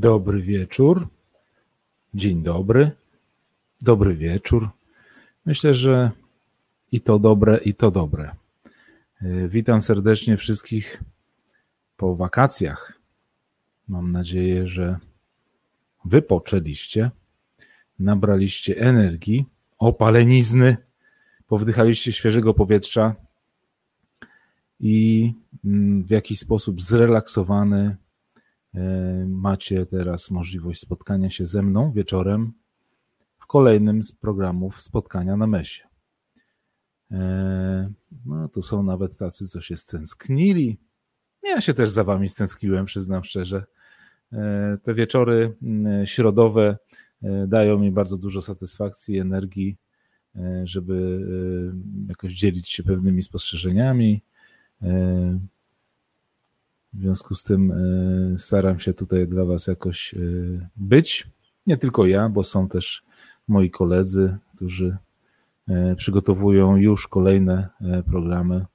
[0.00, 1.08] Dobry wieczór.
[2.14, 2.90] Dzień dobry.
[3.80, 4.68] Dobry wieczór.
[5.46, 6.10] Myślę, że
[6.92, 8.34] i to dobre, i to dobre.
[9.22, 11.02] Y, witam serdecznie wszystkich
[11.96, 12.98] po wakacjach.
[13.88, 14.98] Mam nadzieję, że
[16.04, 17.10] wypoczęliście,
[17.98, 19.46] nabraliście energii,
[19.78, 20.76] opalenizny,
[21.46, 23.14] powdychaliście świeżego powietrza
[24.80, 25.32] i
[25.64, 27.96] mm, w jakiś sposób zrelaksowany
[29.26, 32.52] macie teraz możliwość spotkania się ze mną wieczorem
[33.38, 35.84] w kolejnym z programów spotkania na mesie.
[37.10, 37.92] E,
[38.26, 40.78] no, tu są nawet tacy, co się stęsknili.
[41.42, 43.64] Ja się też za wami stęskniłem, przyznam szczerze.
[44.32, 45.56] E, te wieczory
[46.04, 46.78] środowe
[47.46, 49.76] dają mi bardzo dużo satysfakcji, energii,
[50.64, 51.26] żeby
[52.08, 54.22] jakoś dzielić się pewnymi spostrzeżeniami,
[54.82, 55.38] E,
[56.92, 60.18] w związku z tym e, staram się tutaj dla Was jakoś e,
[60.76, 61.28] być.
[61.66, 63.02] Nie tylko ja, bo są też
[63.48, 64.96] moi koledzy, którzy
[65.96, 67.68] przygotowują już kolejne
[68.06, 68.66] programy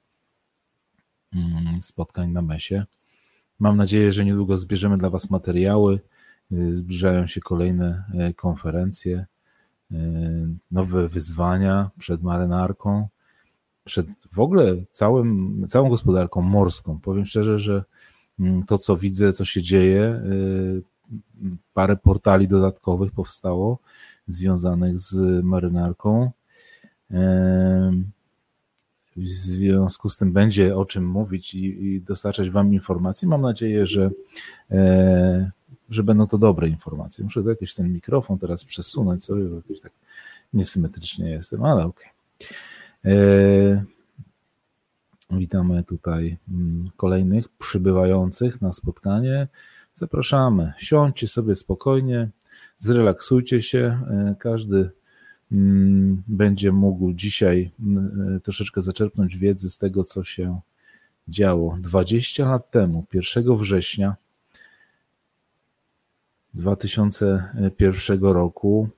[1.34, 2.84] mm, spotkań na mesie.
[3.58, 6.00] Mam nadzieję, że niedługo zbierzemy dla Was materiały.
[6.72, 8.04] Zbliżają się kolejne
[8.36, 9.26] konferencje,
[10.70, 13.08] nowe wyzwania przed marynarką
[13.86, 17.00] przed w ogóle całym, całą gospodarką morską.
[17.00, 17.84] Powiem szczerze, że
[18.66, 20.82] to, co widzę, co się dzieje, y,
[21.74, 23.78] parę portali dodatkowych powstało
[24.28, 26.30] związanych z marynarką.
[29.16, 33.28] W związku z tym będzie o czym mówić i, dostarczać Wam informacji.
[33.28, 34.10] Mam nadzieję, że,
[34.70, 35.50] e,
[35.90, 37.24] że będą to dobre informacje.
[37.24, 39.92] Muszę jakiś ten mikrofon teraz przesunąć sobie, bo jakoś tak
[40.52, 42.10] niesymetrycznie jestem, ale okej.
[43.04, 43.95] Okay.
[45.30, 49.48] Witamy tutaj mm, kolejnych przybywających na spotkanie.
[49.94, 50.72] Zapraszamy.
[50.78, 52.28] Siądźcie sobie spokojnie,
[52.76, 53.78] zrelaksujcie się.
[54.10, 54.90] E, każdy
[55.52, 60.60] mm, będzie mógł dzisiaj mm, e, troszeczkę zaczerpnąć wiedzy z tego, co się
[61.28, 64.16] działo 20 lat temu, 1 września
[66.54, 68.88] 2001 roku.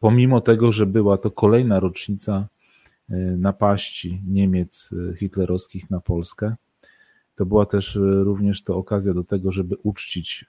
[0.00, 2.48] Pomimo tego, że była to kolejna rocznica
[3.38, 6.54] napaści Niemiec e, hitlerowskich na Polskę.
[7.36, 10.44] To była też e, również to okazja do tego, żeby uczcić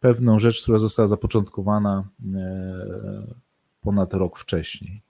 [0.00, 2.08] pewną rzecz, która została zapoczątkowana
[3.82, 5.00] ponad rok wcześniej.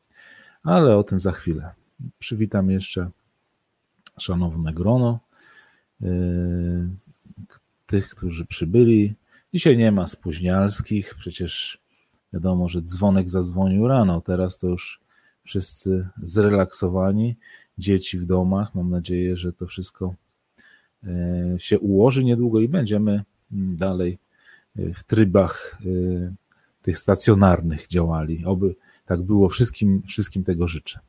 [0.62, 1.70] Ale o tym za chwilę.
[2.18, 3.10] Przywitam jeszcze
[4.18, 5.18] szanowne grono
[7.86, 9.14] tych, którzy przybyli.
[9.54, 11.78] Dzisiaj nie ma spóźnialskich, przecież
[12.32, 15.00] Wiadomo, że dzwonek zadzwonił rano, teraz to już
[15.44, 17.36] wszyscy zrelaksowani,
[17.78, 18.74] dzieci w domach.
[18.74, 20.14] Mam nadzieję, że to wszystko
[21.04, 24.18] e, się ułoży niedługo i będziemy mm, dalej
[24.78, 26.34] e, w trybach e,
[26.82, 28.44] tych stacjonarnych działali.
[28.44, 28.74] Oby
[29.06, 31.00] tak było, wszystkim, wszystkim tego życzę.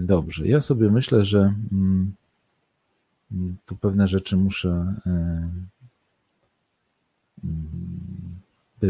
[0.00, 2.14] Dobrze, ja sobie myślę, że mm,
[3.32, 4.94] mm, tu pewne rzeczy muszę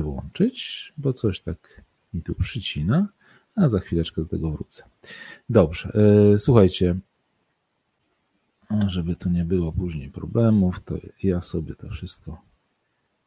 [0.02, 1.82] wyłączyć, bo coś tak
[2.14, 3.08] mi tu przycina,
[3.56, 4.84] a za chwileczkę do tego wrócę.
[5.48, 5.92] Dobrze,
[6.34, 6.96] e, słuchajcie,
[8.86, 12.42] żeby tu nie było później problemów, to ja sobie to wszystko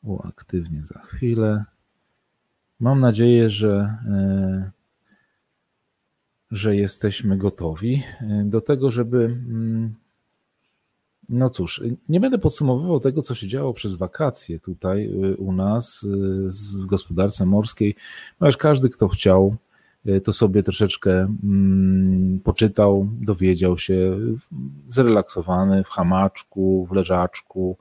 [0.03, 1.66] uaktywnię za chwilę.
[2.79, 4.72] Mam nadzieję, że, e,
[6.51, 9.95] że jesteśmy gotowi e, do tego, żeby mm,
[11.29, 16.03] no cóż, nie będę podsumowywał tego, co się działo przez wakacje tutaj y, u nas
[16.03, 16.07] y,
[16.81, 17.96] w gospodarce morskiej,
[18.40, 19.55] ponieważ każdy, kto chciał,
[20.07, 21.11] y, to sobie troszeczkę
[21.43, 24.17] mm, poczytał, dowiedział się,
[24.90, 27.78] zrelaksowany w hamaczku, w leżaczku,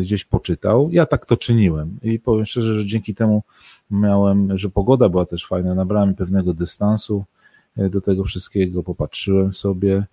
[0.00, 0.88] gdzieś poczytał.
[0.92, 3.42] Ja tak to czyniłem i powiem szczerze, że dzięki temu
[3.90, 7.24] miałem, że pogoda była też fajna, nabrałem pewnego dystansu
[7.76, 10.04] do tego wszystkiego, popatrzyłem sobie,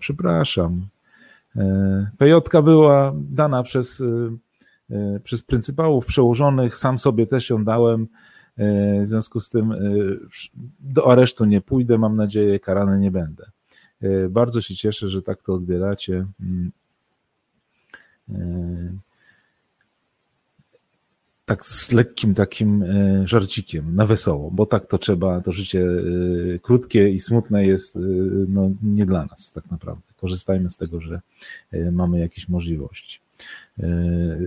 [0.00, 0.86] Przepraszam.
[1.56, 4.04] E, PJ była dana przez, e,
[4.96, 8.08] e, przez pryncypałów przełożonych, sam sobie też ją dałem.
[9.02, 9.74] W związku z tym
[10.80, 13.50] do aresztu nie pójdę, mam nadzieję, karany nie będę.
[14.30, 16.26] Bardzo się cieszę, że tak to odbieracie.
[21.46, 26.58] Tak z lekkim takim e, żarcikiem, na wesoło, bo tak to trzeba, to życie e,
[26.58, 28.00] krótkie i smutne jest e,
[28.48, 30.02] no, nie dla nas tak naprawdę.
[30.16, 31.20] Korzystajmy z tego, że
[31.92, 33.20] mamy jakieś możliwości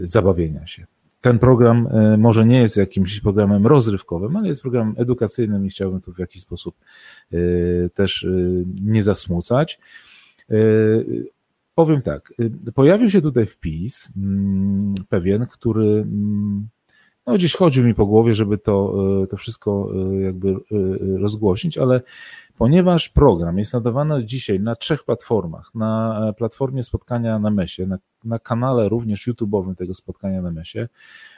[0.03, 0.85] zabawienia się.
[1.21, 1.87] ten program
[2.17, 6.41] może nie jest jakimś programem rozrywkowym, ale jest programem edukacyjnym i chciałbym tu w jakiś
[6.41, 6.75] sposób
[7.93, 8.27] też
[8.81, 9.79] nie zasmucać.
[11.75, 12.33] Powiem tak,
[12.75, 16.67] pojawił się tutaj wpis mm, pewien, który mm,
[17.29, 18.95] no gdzieś chodził mi po głowie, żeby to,
[19.29, 19.89] to wszystko
[20.21, 20.55] jakby
[21.19, 22.01] rozgłosić, ale
[22.59, 28.39] Ponieważ program jest nadawany dzisiaj na trzech platformach, na platformie spotkania na Mesie, na, na
[28.39, 30.87] kanale również YouTube'owym tego spotkania na Mesie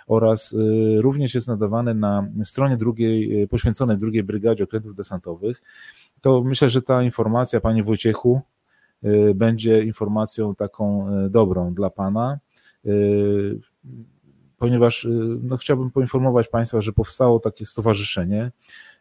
[0.08, 0.56] oraz
[0.98, 5.62] również jest nadawany na stronie drugiej, poświęconej drugiej brygadzie okrętów desantowych,
[6.22, 8.42] to myślę, że ta informacja, panie Wojciechu,
[9.36, 12.40] będzie informacją taką dobrą dla pana,
[14.62, 15.08] ponieważ
[15.44, 18.52] no, chciałbym poinformować państwa, że powstało takie stowarzyszenie,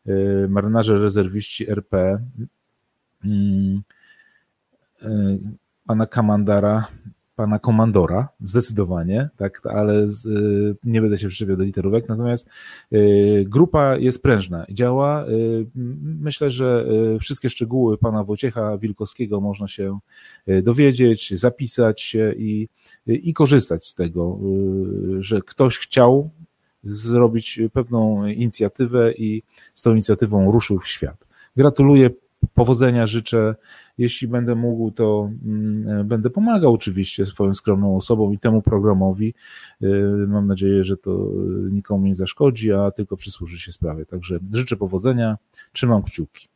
[0.08, 2.18] Y, marynarze rezerwiści RP
[3.24, 3.82] mm,
[5.02, 5.38] y,
[5.86, 6.86] pana komandara,
[7.40, 12.48] pana komandora, zdecydowanie, tak, ale z, y, nie będę się przyczepiał do literówek, natomiast
[13.44, 15.24] grupa jest prężna działa.
[16.20, 16.86] Myślę, że
[17.20, 19.98] wszystkie szczegóły pana Wojciecha Wilkowskiego można się
[20.62, 22.68] dowiedzieć, zapisać się i,
[23.06, 24.38] i korzystać z tego,
[25.18, 26.30] że ktoś chciał
[26.84, 29.42] zrobić pewną inicjatywę i
[29.74, 31.24] z tą inicjatywą ruszył w świat.
[31.56, 32.10] Gratuluję,
[32.54, 33.54] powodzenia życzę.
[34.00, 39.34] Jeśli będę mógł, to mm, będę pomagał oczywiście swoją skromną osobą i temu programowi.
[39.82, 39.86] Y,
[40.28, 41.32] mam nadzieję, że to
[41.70, 44.06] nikomu nie zaszkodzi, a tylko przysłuży się sprawie.
[44.06, 45.38] Także życzę powodzenia,
[45.72, 46.48] trzymam kciuki.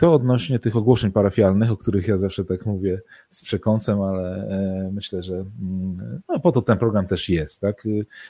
[0.00, 3.00] Y, to odnośnie tych ogłoszeń parafialnych, o których ja zawsze tak mówię
[3.30, 7.60] z przekąsem, ale e, myślę, że mm, no, po to ten program też jest.
[7.60, 7.86] Tak?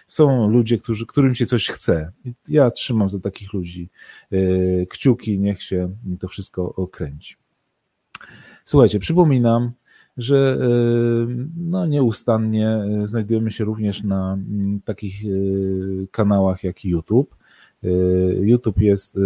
[0.07, 2.13] Są ludzie, którzy, którym się coś chce.
[2.49, 3.89] Ja trzymam za takich ludzi
[4.33, 4.37] e,
[4.87, 5.91] kciuki, niech się
[6.21, 7.37] to wszystko okręci.
[8.65, 9.73] Słuchajcie, przypominam,
[10.17, 10.67] że e,
[11.57, 15.23] no, nieustannie znajdujemy się również na mm, takich
[16.11, 17.37] kanałach jak YouTube.
[18.41, 19.19] YouTube jest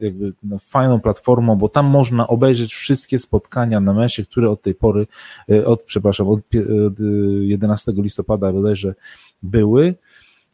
[0.00, 4.74] jakby no, fajną platformą, bo tam można obejrzeć wszystkie spotkania na mesie, które od tej
[4.74, 5.06] pory,
[5.50, 6.40] e, od, przepraszam, od,
[6.86, 7.00] od
[7.40, 8.94] 11 listopada bodajże
[9.42, 9.94] były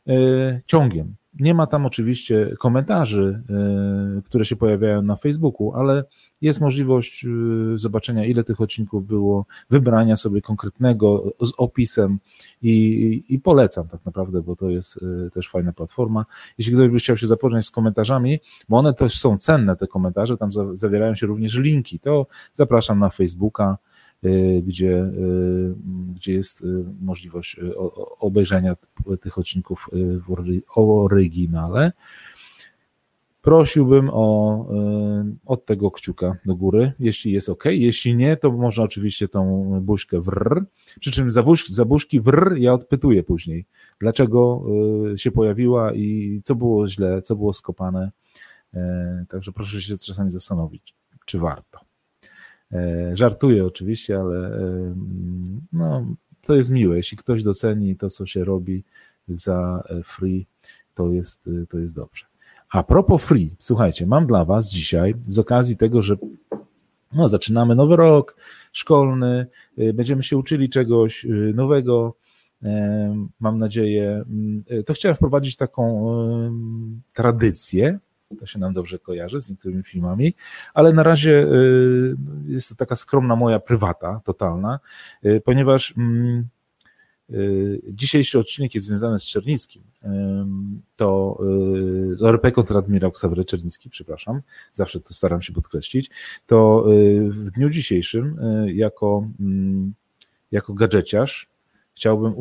[0.09, 1.15] e, ciągiem.
[1.41, 6.05] Nie ma tam oczywiście komentarzy, e, które się pojawiają na Facebooku, ale
[6.43, 7.25] jest możliwość
[7.75, 12.19] y, zobaczenia, ile tych odcinków było, wybrania sobie konkretnego z opisem
[12.63, 16.27] i, i polecam tak naprawdę, bo to jest y, też fajna platforma.
[16.59, 20.37] Jeśli ktoś by chciał się zapoznać z komentarzami, bo one też są cenne, te komentarze,
[20.37, 23.79] tam zawierają się również linki, to zapraszam na Facebooka,
[24.25, 25.11] y, gdzie,
[26.15, 26.65] gdzie jest
[27.01, 27.61] możliwość
[28.21, 28.77] obejrzenia
[29.21, 29.87] tych odcinków
[30.29, 31.93] w oryginale.
[33.43, 37.65] Prosiłbym o, y, od tego kciuka do góry, jeśli jest ok.
[37.65, 40.65] Jeśli nie, to można oczywiście tą buźkę wrr.
[41.01, 43.67] Przy czym za, buź, za buźki wrr ja odpytuję później,
[44.01, 44.65] dlaczego
[45.15, 48.11] y, się pojawiła i co było źle, co było skopane.
[48.75, 51.81] E, także proszę się czasami zastanowić, czy warto.
[52.73, 54.95] E, żartuję oczywiście, ale e,
[55.73, 56.07] no,
[56.43, 56.97] to jest miłe.
[56.97, 58.85] Jeśli ktoś doceni to, co się robi
[59.29, 60.47] za free,
[60.95, 62.32] to jest, to jest dobrze.
[62.73, 66.17] A propos free, słuchajcie, mam dla Was dzisiaj z okazji tego, że
[67.13, 68.37] no, zaczynamy nowy rok
[68.73, 69.47] szkolny,
[69.79, 72.17] y, będziemy się uczyli czegoś y, nowego.
[73.41, 74.25] Mam nadzieję,
[74.71, 76.07] y, to chciałem wprowadzić taką
[77.15, 77.99] tradycję,
[78.41, 80.35] to się nam dobrze kojarzy z niektórymi filmami,
[80.75, 81.47] ale na razie
[82.47, 84.81] jest to taka skromna moja prywata, totalna,
[85.45, 86.62] ponieważ mm, Y,
[87.89, 89.83] dzisiejszy odcinek jest związany z Czernickim.
[90.97, 91.39] To
[92.13, 94.41] y, z ORP kontradmirał Ksawery Czernicki, przepraszam,
[94.73, 96.11] zawsze to staram się podkreślić.
[96.47, 98.37] To y, w dniu dzisiejszym
[98.67, 99.95] jako, mm,
[100.53, 101.51] jako gadżeciarz
[101.97, 102.35] chciałbym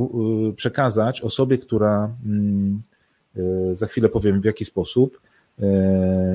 [0.56, 2.82] przekazać osobie, która mm,
[3.74, 5.22] za chwilę powiem w jaki sposób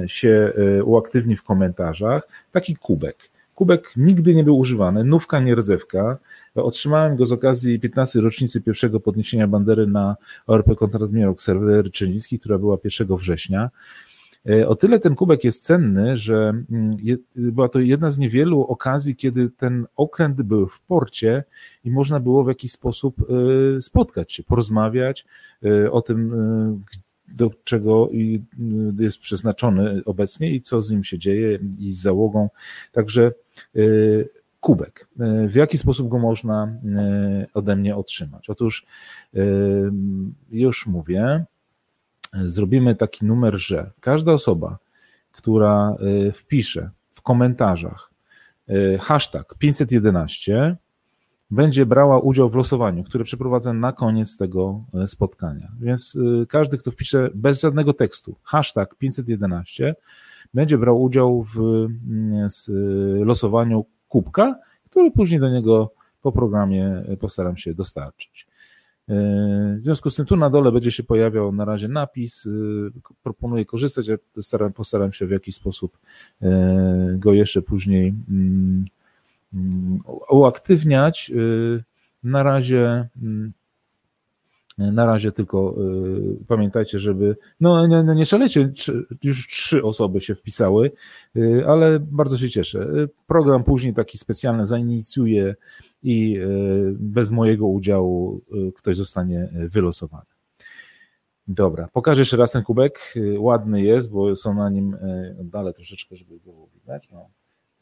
[0.06, 0.52] się
[0.84, 3.30] uaktywni w komentarzach, taki kubek.
[3.56, 6.18] Kubek nigdy nie był używany, nówka, nie rdzewka.
[6.54, 8.20] Otrzymałem go z okazji 15.
[8.20, 13.70] rocznicy pierwszego podniesienia bandery na ORP kontradmirał Ksawery Czernicki, która była 1 września.
[14.48, 16.96] E, o tyle ten kubek jest cenny, że mm,
[17.36, 21.44] była to jedna z niewielu okazji, kiedy ten okręt był w porcie
[21.84, 25.26] i można było w jakiś sposób e, spotkać się, porozmawiać
[25.64, 26.32] e, o tym,
[27.28, 28.10] do czego
[28.98, 32.50] jest przeznaczony obecnie i co z nim się dzieje i z załogą.
[32.92, 33.32] Także
[34.60, 35.08] kubek.
[35.48, 36.72] W jaki sposób go można
[37.54, 38.50] ode mnie otrzymać?
[38.50, 38.86] Otóż
[40.50, 41.44] już mówię,
[42.32, 44.78] zrobimy taki numer, że każda osoba,
[45.32, 45.96] która
[46.32, 48.10] wpisze w komentarzach
[49.00, 50.76] hashtag 511
[51.50, 55.72] będzie brała udział w losowaniu, które przeprowadzę na koniec tego spotkania.
[55.80, 59.94] Więc każdy, kto wpisze bez żadnego tekstu hashtag 511,
[60.54, 62.48] będzie brał udział w mm,
[63.24, 64.58] losowaniu kubka,
[64.90, 68.46] który później do niego po programie postaram się dostarczyć.
[69.08, 72.48] W związku z tym tu na dole będzie się pojawiał na razie napis.
[73.22, 74.16] Proponuję korzystać, ja
[74.74, 75.98] postaram, się w jakiś sposób
[76.42, 78.84] e, go jeszcze później mm,
[80.28, 81.30] uaktywniać.
[81.30, 81.84] E,
[82.22, 83.52] na razie mm,
[84.78, 85.74] na razie tylko
[86.42, 87.36] y, pamiętajcie, żeby.
[87.60, 88.72] No, nie, no nie szalecie,
[89.22, 90.90] już trzy osoby się wpisały,
[91.36, 92.82] y, ale bardzo się cieszę.
[92.82, 95.54] Y, program później taki specjalny zainicjuje
[96.02, 96.40] i
[96.92, 98.40] bez mojego udziału
[98.76, 100.26] ktoś zostanie wylosowany.
[101.48, 103.14] Dobra, pokażę jeszcze raz ten kubek.
[103.38, 104.96] Ładny jest, bo są na nim,
[105.40, 107.08] oddalę troszeczkę, żeby było widać.
[107.12, 107.28] No.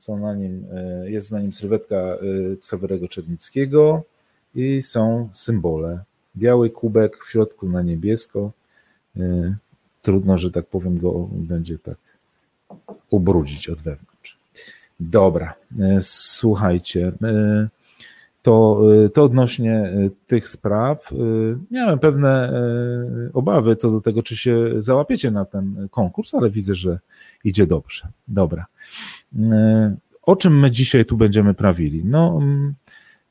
[0.05, 0.67] Są na nim,
[1.05, 2.19] jest na nim sylwetka
[2.61, 4.03] Ksawerego Czernickiego
[4.55, 6.05] i są symbole
[6.37, 8.53] biały kubek, w środku na niebiesko.
[9.17, 9.55] E,
[10.03, 11.99] trudno, że tak powiem, go będzie tak
[13.11, 14.39] ubrudzić od wewnątrz.
[15.01, 17.69] Dobra, e, słuchajcie, e,
[18.43, 18.81] to,
[19.15, 19.93] to odnośnie
[20.27, 21.11] tych spraw.
[21.71, 22.53] Miałem pewne
[23.33, 26.99] obawy co do tego, czy się załapiecie na ten konkurs, ale widzę, że
[27.45, 28.09] idzie dobrze.
[28.29, 28.67] Dobra.
[30.23, 32.05] O czym my dzisiaj tu będziemy prawili?
[32.05, 32.75] No, mm,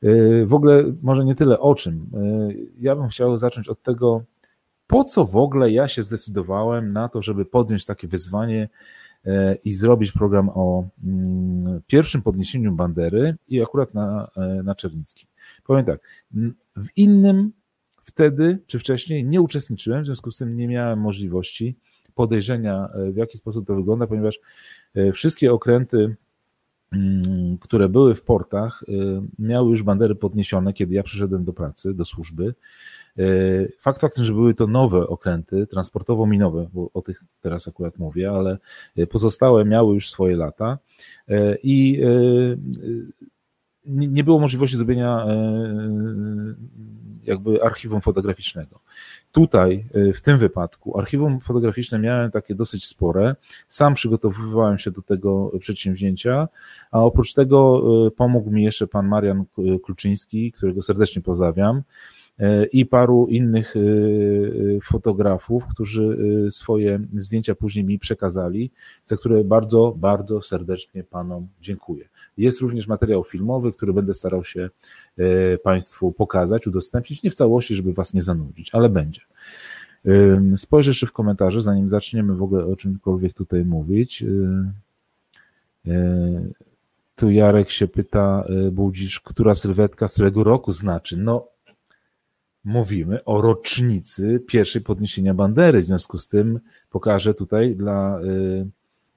[0.04, 2.10] Y, w ogóle może nie tyle o czym.
[2.50, 4.24] Y, ja bym chciał zacząć od tego,
[4.86, 8.68] po co w ogóle ja się zdecydowałem na to, żeby podjąć takie wyzwanie
[9.26, 9.30] y,
[9.64, 14.30] i zrobić program o mm, pierwszym podniesieniu bandery i akurat na,
[14.64, 15.28] na Czernickim.
[15.64, 16.00] Powiem tak,
[16.76, 17.52] w innym
[18.04, 21.76] wtedy czy wcześniej nie uczestniczyłem, w związku z tym nie miałem możliwości
[22.14, 24.38] podejrzenia, w jaki sposób to wygląda, ponieważ
[25.12, 26.16] wszystkie okręty
[26.94, 31.94] Mm, które były w portach, y, miały już bandery podniesione, kiedy ja przyszedłem do pracy,
[31.94, 32.54] do służby.
[33.18, 38.30] Y, fakt faktem, że były to nowe okręty, transportowo-minowe, bo o tych teraz akurat mówię,
[38.30, 38.58] ale
[39.10, 40.78] pozostałe miały już swoje lata
[41.62, 42.00] i
[43.86, 45.26] nie było możliwości zrobienia
[47.26, 48.80] jakby archiwum fotograficznego.
[49.32, 53.36] Tutaj, y, w tym wypadku, archiwum fotograficzne miałem takie dosyć spore.
[53.68, 56.48] Sam przygotowywałem się do tego przedsięwzięcia,
[56.90, 59.44] a oprócz tego y, pomógł mi jeszcze pan Marian
[59.84, 61.82] Kluczyński, którego serdecznie pozdrawiam
[62.40, 63.74] y, i paru innych
[64.84, 66.18] fotografów, którzy
[66.50, 68.70] swoje zdjęcia później mi przekazali,
[69.04, 72.08] za które bardzo, bardzo serdecznie Panom dziękuję.
[72.36, 74.70] Jest również materiał filmowy, który będę starał się
[75.18, 79.20] e, Państwu pokazać, udostępnić, nie w całości, żeby Was nie zanudzić, ale będzie.
[80.56, 84.22] Spojrzę jeszcze w komentarze, zanim zaczniemy w ogóle o czymkolwiek tutaj mówić.
[84.22, 84.26] E,
[85.90, 86.50] e,
[87.16, 91.16] tu Jarek się pyta, Budzisz, która sylwetka z którego roku znaczy?
[91.16, 91.46] No,
[92.64, 95.82] mówimy o rocznicy pierwszej podniesienia bandery.
[95.82, 96.60] W związku z tym
[96.90, 98.20] pokażę tutaj dla,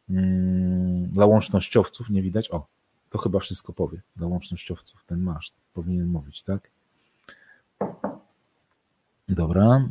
[0.10, 2.68] mm, dla łącznościowców, nie widać, o,
[3.10, 5.06] to chyba wszystko powie dla łącznościowców.
[5.06, 6.70] Ten maszt powinien mówić, tak?
[9.30, 9.90] Dobra.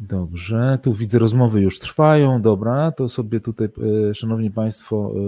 [0.00, 3.68] Dobrze, tu widzę rozmowy już trwają, dobra, to sobie tutaj,
[4.10, 5.18] e, szanowni państwo, e,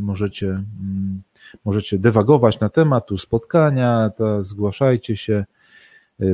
[0.00, 1.22] możecie, mm,
[1.64, 5.44] możecie dewagować na temat tu spotkania, zgłaszajcie się,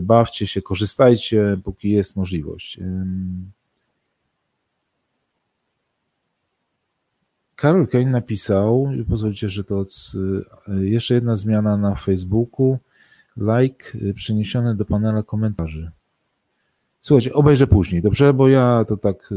[0.03, 2.79] bawcie się, korzystajcie, póki jest możliwość.
[7.57, 9.87] Karol Kane napisał, pozwólcie, że to
[10.69, 12.79] e, jeszcze jedna zmiana na Facebooku,
[13.37, 15.91] like e, przeniesiony do panela komentarzy.
[17.01, 18.35] Słuchajcie, obejrzę później, dobrze?
[18.35, 19.31] Bo ja to tak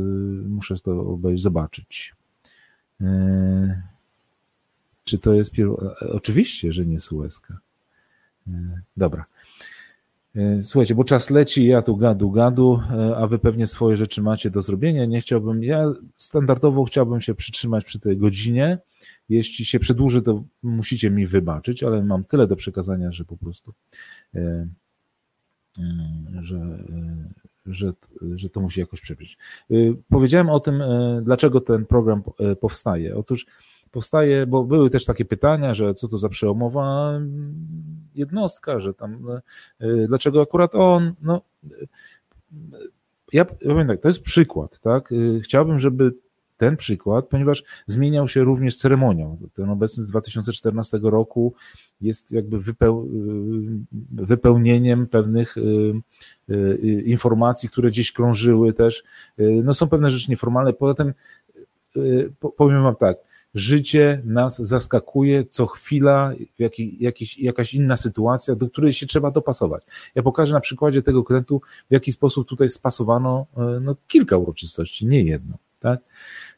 [0.48, 2.16] muszę to obejrzeć, zobaczyć.
[5.04, 5.54] Czy to jest.
[6.14, 7.58] Oczywiście, że nie Suezka.
[8.98, 9.26] Dobra.
[10.36, 14.22] E, słuchajcie, bo czas leci, ja tu gadu, gadu, e, a wy pewnie swoje rzeczy
[14.22, 15.06] macie do zrobienia.
[15.06, 18.78] Nie chciałbym, ja standardowo chciałbym się przytrzymać przy tej godzinie.
[19.30, 23.74] Jeśli się przedłuży, to musicie mi wybaczyć, ale mam tyle do przekazania, że po prostu,
[24.36, 24.68] e,
[26.42, 26.84] że,
[27.66, 27.94] że,
[28.36, 29.30] że to musi jakoś przebiec.
[30.10, 30.84] Powiedziałem o tym,
[31.22, 32.24] dlaczego ten program
[32.60, 33.18] powstaje.
[33.18, 33.46] Otóż
[33.96, 37.20] powstaje, bo były też takie pytania, że co to za przełomowa
[38.16, 39.28] jednostka, że tam
[39.80, 41.42] e, dlaczego akurat on, no
[43.34, 45.12] ja powiem tak, to jest przykład, tak?
[45.12, 46.14] E, chciałbym, żeby
[46.58, 49.38] ten przykład, ponieważ zmieniał się również ceremonią.
[49.54, 51.54] Ten obecny z 2014 roku
[52.02, 53.10] jest jakby wypeł,
[54.20, 55.56] e, wypełnieniem pewnych
[57.06, 59.04] informacji, które gdzieś krążyły też.
[59.38, 60.74] No są pewne rzeczy nieformalne.
[60.74, 61.14] Poza tym
[62.58, 63.18] powiem wam tak,
[63.56, 66.32] życie nas zaskakuje co chwila,
[67.00, 69.84] jakiś, jakaś inna sytuacja, do której się trzeba dopasować.
[70.16, 73.46] Ja pokażę na przykładzie tego krętu, w jaki sposób tutaj spasowano
[73.82, 75.58] no, kilka uroczystości, nie jedno.
[75.80, 76.00] Tak?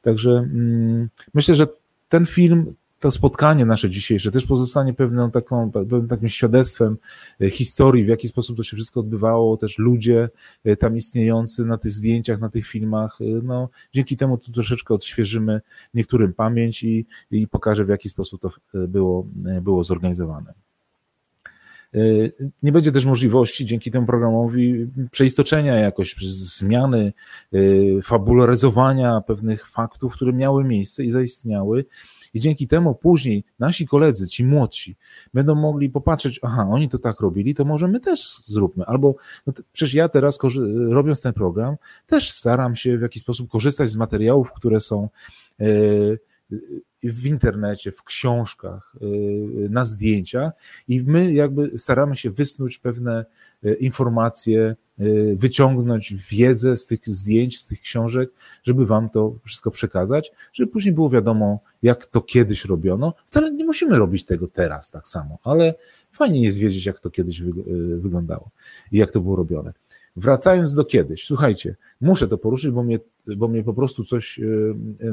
[0.02, 1.68] Także mm, myślę, że
[2.10, 6.98] ten film to spotkanie nasze dzisiejsze też pozostanie pewną taką, pewnym takim świadectwem
[7.42, 10.30] e, historii, w jaki sposób to się wszystko odbywało, też ludzie
[10.66, 14.94] e, tam istniejący na tych zdjęciach, na tych filmach, e, no dzięki temu tu troszeczkę
[14.94, 15.62] odświeżymy
[15.94, 18.52] niektórym pamięć i, i pokażę w jaki sposób to
[18.88, 19.28] było,
[19.62, 20.54] było zorganizowane.
[22.64, 27.14] Nie będzie też możliwości dzięki temu programowi przeistoczenia jakoś zmiany,
[28.04, 31.86] fabularyzowania pewnych faktów, które miały miejsce i zaistniały
[32.38, 34.96] i dzięki temu później nasi koledzy, ci młodsi,
[35.34, 38.86] będą mogli popatrzeć, aha, oni to tak robili, to może my też zróbmy.
[38.86, 39.16] Albo
[39.48, 40.40] no przecież ja teraz,
[40.90, 41.76] robiąc ten program,
[42.08, 45.10] też staram się w jakiś sposób korzystać z materiałów, które są
[45.60, 45.66] e,
[47.12, 50.54] w internecie, w książkach, y, na zdjęciach
[50.88, 53.26] i my jakby staramy się wysnuć pewne
[53.66, 58.30] y, informacje, y, wyciągnąć wiedzę z tych zdjęć, z tych książek,
[58.64, 63.14] żeby wam to wszystko przekazać, żeby później było wiadomo, jak to kiedyś robiono.
[63.26, 65.76] Wcale nie musimy robić tego teraz tak samo, ale
[66.12, 67.42] fajnie jest wiedzieć, jak to kiedyś
[67.98, 68.50] wyglądało
[68.92, 69.74] i jak to było robione.
[70.18, 73.00] Wracając do kiedyś, słuchajcie, muszę to poruszyć, bo mnie,
[73.38, 74.44] bo mnie po prostu coś e,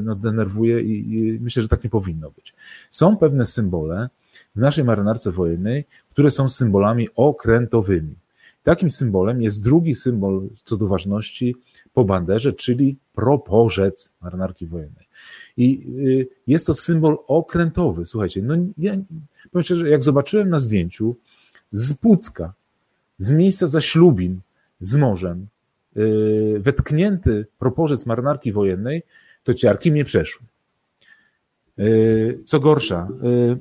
[0.01, 2.53] no, denerwuje i, i myślę, że tak nie powinno być.
[2.89, 4.09] Są pewne symbole
[4.55, 8.15] w naszej marynarce wojennej, które są symbolami okrętowymi.
[8.63, 11.55] Takim symbolem jest drugi symbol co do ważności
[11.93, 15.07] po banderze, czyli proporzec marynarki wojennej.
[15.57, 18.05] I y, jest to symbol okrętowy.
[18.05, 18.97] Słuchajcie, no ja
[19.51, 21.15] powiem szczerze, jak zobaczyłem na zdjęciu
[21.71, 22.53] z Pucka,
[23.17, 24.39] z miejsca zaślubin,
[24.79, 25.47] z morzem,
[25.95, 29.03] yy, wetknięty proporzec marynarki wojennej,
[29.43, 30.45] to ciarki mnie przeszły.
[31.77, 33.57] Yy, co gorsza, yy,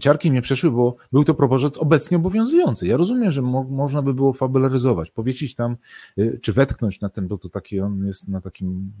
[0.00, 2.86] ciarki mnie przeszły, bo był to propozyc obecnie obowiązujący.
[2.86, 5.76] Ja rozumiem, że mo można by było fabularyzować, powiesić tam,
[6.18, 8.92] e, czy wetknąć na ten, bo to taki on jest na takim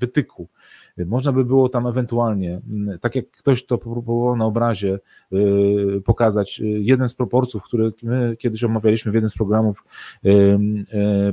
[0.00, 0.48] wytyku.
[0.98, 2.60] E, można by było tam ewentualnie,
[3.00, 4.98] tak jak ktoś to próbował na obrazie
[6.04, 9.84] pokazać, jeden z proporców, który my kiedyś omawialiśmy w jednym z programów,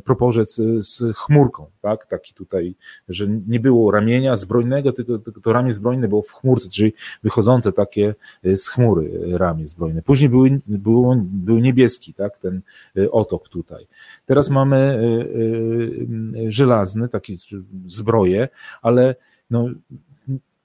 [0.04, 2.06] proporzec z chmurką, tak?
[2.06, 2.76] Taki tutaj,
[3.10, 8.16] że nie było ramienia zbrojnego, tylko to ramię zbrojne było w chmurce, czyli wychodzące takie
[8.44, 10.02] z chmurki chmury ramię zbrojne.
[10.02, 12.62] Później były, był, był niebieski, tak, ten
[12.98, 13.88] y, otok tutaj.
[14.26, 15.00] Teraz mamy
[16.36, 17.38] y, żelazny, taki
[17.86, 18.50] zbroje,
[18.82, 19.16] ale
[19.50, 19.70] no,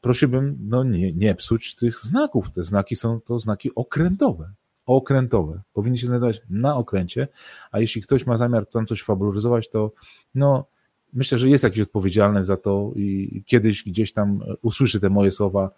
[0.00, 2.50] prosiłbym no, nie, nie psuć tych znaków.
[2.54, 4.50] Te znaki są to znaki okrętowe.
[4.86, 5.60] Okrętowe.
[5.72, 7.28] Powinny się znajdować na okręcie,
[7.72, 9.92] a jeśli ktoś ma zamiar tam coś fabularyzować, to
[10.34, 10.64] no,
[11.12, 15.70] myślę, że jest jakiś odpowiedzialny za to i kiedyś gdzieś tam usłyszy te moje słowa,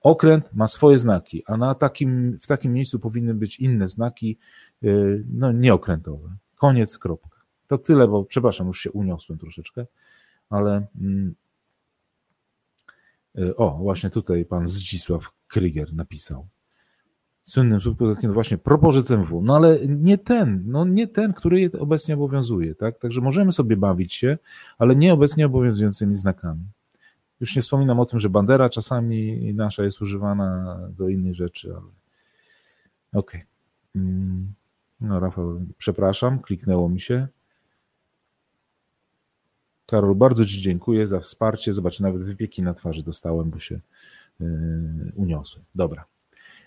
[0.00, 4.38] Okręt ma swoje znaki, a na takim, w takim miejscu powinny być inne znaki,
[4.84, 6.36] y, no nieokrętowe.
[6.54, 7.38] Koniec, kropka.
[7.66, 9.86] To tyle, bo przepraszam, już się uniosłem troszeczkę,
[10.50, 11.34] ale mm,
[13.38, 16.48] y, o, właśnie tutaj pan Zdzisław Kryger napisał.
[17.42, 19.42] Słynnym subpozytkiem właśnie propozycję MW.
[19.42, 22.98] No ale nie ten, no nie ten, który obecnie obowiązuje, tak?
[22.98, 24.38] Także możemy sobie bawić się,
[24.78, 26.64] ale nie obecnie obowiązującymi znakami.
[27.40, 31.86] Już nie wspominam o tym, że bandera czasami nasza jest używana do innych rzeczy, ale
[33.12, 33.40] okej.
[33.40, 33.46] Okay.
[33.94, 34.52] Mm,
[35.00, 37.28] no Rafał, przepraszam, kliknęło mi się.
[39.86, 41.72] Karol, bardzo Ci dziękuję za wsparcie.
[41.72, 43.80] Zobacz, nawet wypieki na twarzy dostałem, bo się
[44.40, 44.48] yy,
[45.14, 45.64] uniosłem.
[45.74, 46.04] Dobra.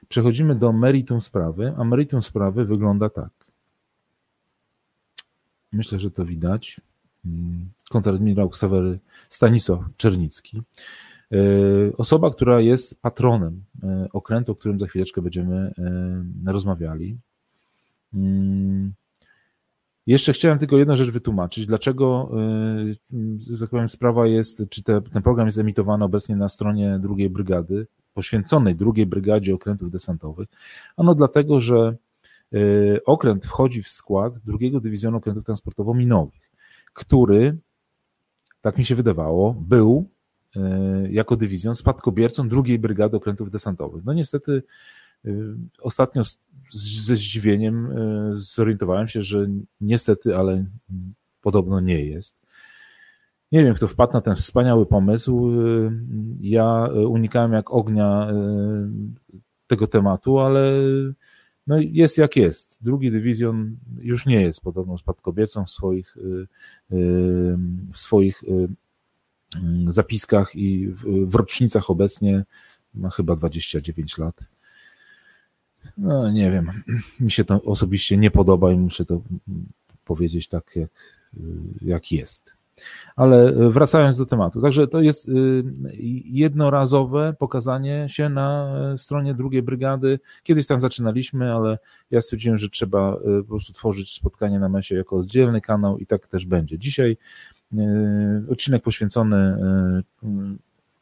[0.07, 3.29] Przechodzimy do meritum sprawy, a meritum sprawy wygląda tak.
[5.71, 6.81] Myślę, że to widać.
[7.89, 10.61] Kontradmirał Ksawery Stanisław Czernicki.
[11.31, 15.73] E, osoba, która jest patronem e, okrętu, o którym za chwileczkę będziemy
[16.45, 17.17] e, rozmawiali.
[20.07, 22.31] Jeszcze chciałem tylko jedną rzecz wytłumaczyć, dlaczego,
[23.51, 27.29] że tak powiem, sprawa jest, czy te, ten program jest emitowany obecnie na stronie drugiej
[27.29, 30.47] brygady, poświęconej drugiej brygadzie okrętów desantowych.
[30.97, 31.95] Ano dlatego, że
[33.05, 36.50] okręt wchodzi w skład drugiego dywizjonu okrętów transportowo-minowych
[36.93, 37.57] który,
[38.61, 40.09] tak mi się wydawało, był
[40.55, 40.61] e,
[41.11, 44.05] jako dywizjon spadkobiercą drugiej brygady okrętów desantowych.
[44.05, 44.63] No niestety
[45.25, 45.29] e,
[45.81, 46.23] ostatnio
[46.71, 49.47] ze zdziwieniem e, zorientowałem się, że
[49.81, 50.65] niestety, ale
[51.41, 52.41] podobno nie jest.
[53.51, 55.51] Nie wiem, kto wpadł na ten wspaniały pomysł.
[56.39, 58.27] Ja unikałem jak ognia
[59.67, 60.73] tego tematu, ale
[61.67, 62.77] no jest jak jest.
[62.81, 66.47] Drugi dywizjon już nie jest podobną spadkobiercą w swoich, y, y,
[67.93, 68.67] w swoich y,
[69.57, 72.45] mm, zapiskach i w rocznicach obecnie
[72.93, 74.39] ma chyba 29 lat.
[75.97, 76.83] No nie wiem,
[77.19, 79.21] mi się to osobiście nie podoba i muszę to
[80.05, 80.89] powiedzieć tak, jak,
[81.81, 82.60] jak jest.
[83.15, 85.63] Ale wracając do tematu, także to jest y,
[86.25, 90.19] jednorazowe pokazanie się na stronie drugiej brygady.
[90.43, 91.77] Kiedyś tam zaczynaliśmy, ale
[92.11, 96.05] ja stwierdziłem, że trzeba y, po prostu tworzyć spotkanie na mesie jako oddzielny kanał i
[96.05, 96.79] tak też będzie.
[96.79, 97.17] Dzisiaj
[98.49, 99.57] odcinek poświęcony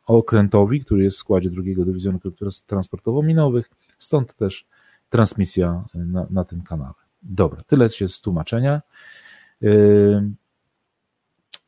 [0.05, 2.19] okrętowi, który jest w składzie drugiego dywizjonu
[2.67, 4.65] transportowo-minowych, stąd też
[5.09, 6.93] transmisja na, na tym kanale.
[7.23, 8.81] Dobra, tyle się z tłumaczenia.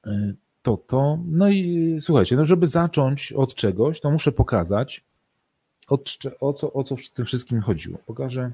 [0.06, 1.20] Yy, to to.
[1.26, 5.04] No i słuchajcie, no żeby zacząć od czegoś, to muszę pokazać,
[5.88, 7.98] od, o, co, o co w tym wszystkim chodziło.
[7.98, 8.52] Pokażę.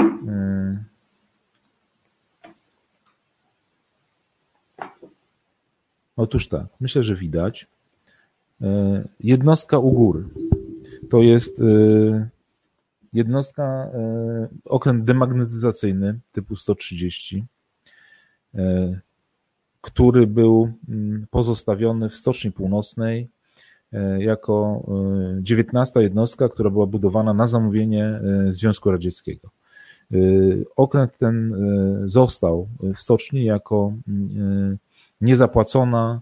[0.00, 0.84] Yy.
[6.16, 7.66] Otóż tak, myślę, że widać.
[9.20, 10.24] Jednostka u góry
[11.10, 11.60] to jest
[13.14, 17.44] Jednostka, e, okręt demagnetyzacyjny typu 130,
[18.54, 19.00] e,
[19.84, 23.28] który był mm, pozostawiony w Stoczni Północnej
[23.92, 24.86] e, jako
[25.40, 29.48] 19 jednostka, która była budowana na zamówienie Związku Radzieckiego.
[30.76, 31.54] Okręt ten
[32.04, 34.78] został w stoczni jako mm,
[35.20, 36.20] niezapłacona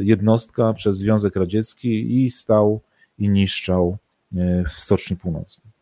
[0.00, 2.80] jednostka przez Związek Radziecki i stał
[3.18, 3.98] i niszczał
[4.34, 5.72] E, w Stoczni Północnej.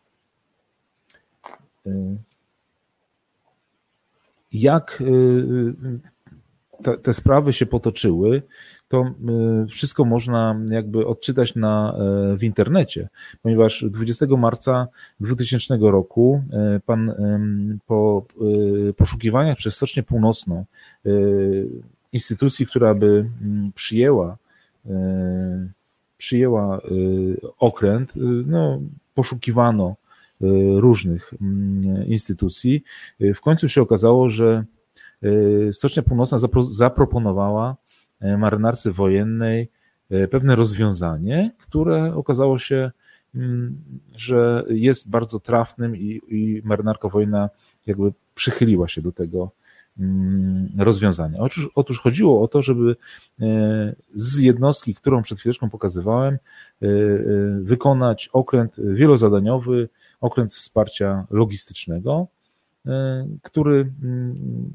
[1.85, 2.15] E,
[4.51, 5.05] jak e,
[6.83, 8.41] te, te sprawy się potoczyły,
[8.87, 9.13] to
[9.69, 11.95] wszystko można jakby odczytać na,
[12.37, 13.09] w internecie,
[13.41, 14.87] ponieważ 20 marca
[15.19, 16.43] 2000 roku
[16.85, 17.13] pan
[17.87, 18.25] po
[18.97, 20.65] poszukiwaniach przez Stocznię Północną
[22.13, 23.29] instytucji, która by
[23.75, 24.37] przyjęła
[26.17, 28.81] przyjęła y, okręt, y, no,
[29.13, 29.95] poszukiwano
[30.41, 30.45] y,
[30.79, 31.33] różnych
[32.07, 32.83] instytucji.
[33.19, 34.65] W końcu się okazało, że
[35.71, 37.75] Stocznia Północna zaproponowała
[38.37, 39.69] marynarce wojennej
[40.31, 42.91] pewne rozwiązanie, które okazało się,
[43.35, 43.77] mm,
[44.15, 47.49] że jest bardzo trafnym i, i marynarka wojenna
[47.85, 49.51] jakby przychyliła się do tego
[49.99, 51.39] Mm, rozwiązania.
[51.39, 52.95] Otóż, otóż chodziło o to, żeby
[54.13, 56.37] z jednostki, którą przed chwileczką pokazywałem,
[57.61, 59.89] wykonać okręt wielozadaniowy,
[60.21, 62.27] okręt wsparcia logistycznego,
[63.41, 64.71] który, mm,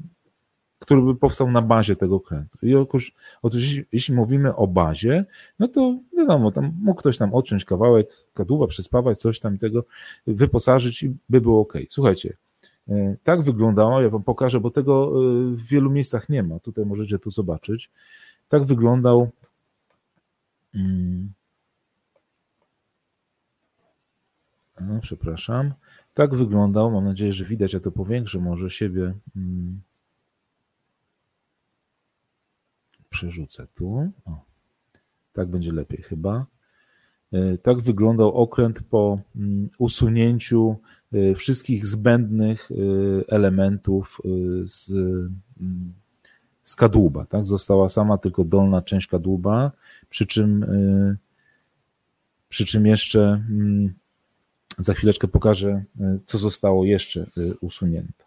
[0.91, 2.57] który by powstał na bazie tego okrętu.
[2.61, 5.25] I otóż, otóż jeśli, mówimy o bazie,
[5.59, 9.85] no to wiadomo, tam mógł ktoś tam odciąć kawałek kadłuba, przyspawać, coś tam tego,
[10.27, 11.73] wyposażyć i by było ok.
[11.89, 12.37] Słuchajcie,
[12.89, 16.59] E, tak wyglądało, ja wam pokażę, bo tego e, w wielu miejscach nie ma.
[16.59, 17.89] Tutaj możecie to zobaczyć.
[18.49, 19.29] Tak wyglądał
[20.75, 21.31] mm,
[24.81, 25.73] no, przepraszam.
[26.13, 29.13] Tak wyglądał, mam nadzieję, że widać, ja to powiększę może siebie.
[29.35, 29.81] Mm,
[33.21, 34.11] przerzucę tu.
[34.25, 34.39] O,
[35.33, 36.45] tak będzie lepiej chyba.
[37.33, 40.75] E, tak wyglądał okręt po mm, usunięciu
[41.13, 42.75] e, wszystkich zbędnych e,
[43.27, 44.21] elementów
[44.65, 44.91] z,
[45.61, 45.93] mm,
[46.63, 47.25] z kadłuba.
[47.25, 47.45] Tak?
[47.45, 49.71] Została sama tylko dolna część kadłuba,
[50.09, 50.65] przy czym,
[52.49, 53.93] przy czym jeszcze mm,
[54.77, 55.83] za chwileczkę pokażę,
[56.25, 57.25] co zostało jeszcze
[57.61, 58.23] usunięte.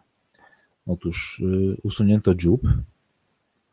[0.87, 1.43] Otóż
[1.83, 2.61] usunięto dziób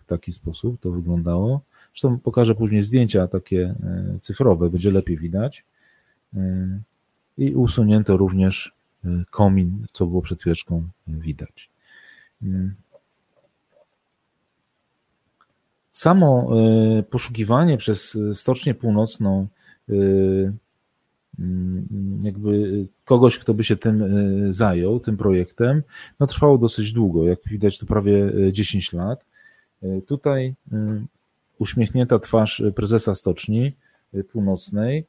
[0.03, 1.61] w taki sposób, to wyglądało.
[1.93, 5.65] Zresztą pokażę później zdjęcia takie e, cyfrowe, będzie lepiej widać.
[6.35, 6.69] E,
[7.39, 8.73] I usunięto również
[9.05, 11.71] e, komin, co było przed chwileczką widać.
[15.91, 16.51] Samo
[17.11, 19.47] poszukiwanie przez Stocznię Północną
[22.23, 24.05] jakby kogoś, kto by się tym
[24.53, 25.83] zajął, tym projektem,
[26.21, 29.25] no trwało dosyć długo, jak widać to prawie 10 lat.
[30.07, 30.55] Tutaj
[31.59, 33.73] uśmiechnięta twarz prezesa Stoczni
[34.33, 35.07] Północnej,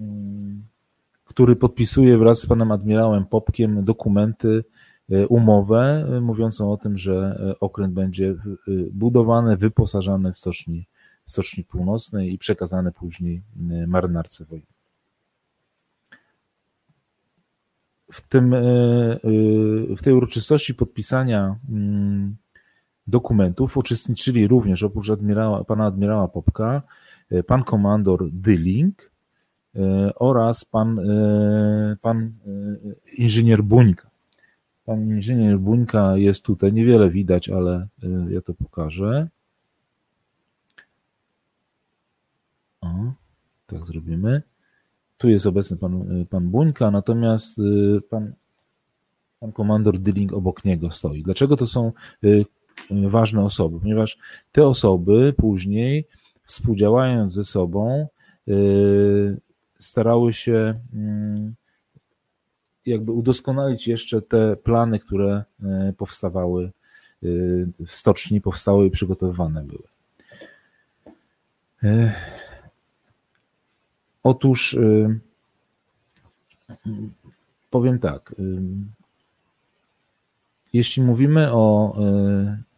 [0.00, 0.64] mm,
[1.24, 4.64] który podpisuje wraz z panem admirałem Popkiem dokumenty,
[5.10, 8.34] e, umowę e, mówiącą o tym, że e, okręt będzie
[8.92, 10.86] budowany, wyposażany w stoczni,
[11.26, 13.42] w stoczni północnej i przekazany później
[13.86, 14.74] marynarce wojennej.
[18.12, 18.54] W, tym,
[19.96, 22.36] w tej uroczystości podpisania mm,
[23.06, 26.82] dokumentów uczestniczyli również oprócz admirała, pana admirała Popka,
[27.30, 29.10] e, pan komandor Dyling
[29.76, 32.32] e, oraz pan, e, pan
[33.16, 34.10] inżynier Buńka.
[34.86, 37.86] Pan inżynier Buńka jest tutaj, niewiele widać, ale
[38.30, 39.28] ja to pokażę.
[42.80, 43.12] O,
[43.66, 44.42] tak zrobimy.
[45.18, 47.60] Tu jest obecny pan, pan Buńka, natomiast
[48.10, 48.32] pan,
[49.40, 51.22] pan komandor Dyling obok niego stoi.
[51.22, 51.92] Dlaczego to są
[52.90, 53.80] ważne osoby?
[53.80, 54.18] Ponieważ
[54.52, 56.06] te osoby później
[56.46, 58.08] współdziałając ze sobą
[59.78, 61.54] starały się mm,
[62.86, 66.70] jakby udoskonalić jeszcze te plany, które e, powstawały
[67.86, 69.82] w stoczni, powstały i przygotowywane były.
[74.22, 74.76] Otóż
[77.70, 78.34] powiem tak.
[80.74, 81.96] Jeśli mówimy o,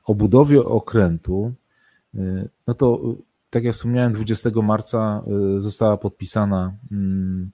[0.05, 1.53] o budowie okrętu,
[2.67, 3.01] no to
[3.51, 5.23] tak jak wspomniałem, 20 marca
[5.59, 7.51] została podpisana mm,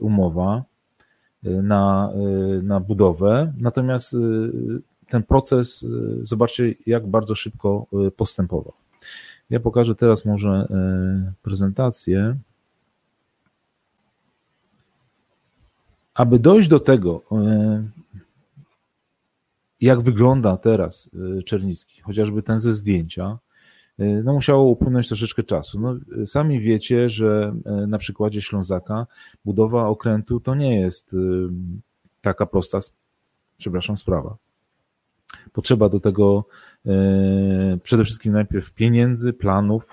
[0.00, 0.64] umowa
[1.42, 2.12] na,
[2.62, 3.52] na budowę.
[3.58, 4.16] Natomiast
[5.08, 5.86] ten proces,
[6.22, 8.72] zobaczcie, jak bardzo szybko postępował.
[9.50, 10.68] Ja pokażę teraz może
[11.42, 12.36] prezentację.
[16.14, 17.22] Aby dojść do tego,
[19.80, 21.10] jak wygląda teraz
[21.44, 23.38] Czernicki, chociażby ten ze zdjęcia,
[24.00, 25.80] Y, no musiało upłynąć troszeczkę czasu.
[25.80, 29.06] No, sami wiecie, że y, na przykładzie Ślązaka
[29.44, 31.16] budowa okrętu to nie jest y,
[32.20, 32.78] taka prosta,
[33.58, 34.36] przepraszam, sprawa.
[35.52, 36.44] Potrzeba do tego
[37.82, 39.92] przede wszystkim najpierw pieniędzy, planów.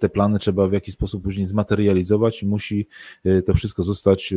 [0.00, 2.88] Te plany trzeba w jakiś sposób później zmaterializować i musi
[3.46, 4.34] to wszystko zostać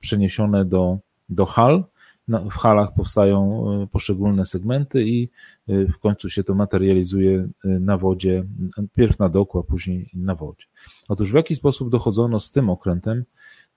[0.00, 1.84] przeniesione do, do hal,
[2.28, 5.28] w halach powstają e, poszczególne segmenty i
[5.68, 8.44] e, w końcu się to materializuje e, na wodzie,
[8.94, 10.64] pierw na doku, a później na wodzie.
[11.08, 13.24] Otóż w jaki sposób dochodzono z tym okrętem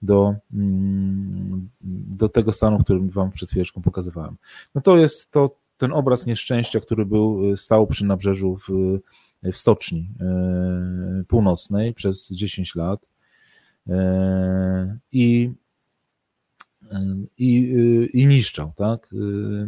[0.01, 1.69] do, mm,
[2.17, 4.35] do tego stanu, który Wam przed chwileczką pokazywałem?
[4.75, 8.99] No to jest to ten obraz nieszczęścia, który był, stał przy nabrzeżu w,
[9.43, 10.09] w stoczni
[11.27, 13.05] północnej przez 10 lat.
[15.11, 15.51] I
[17.37, 19.13] i, y, i niszczał, tak?
[19.13, 19.67] Y,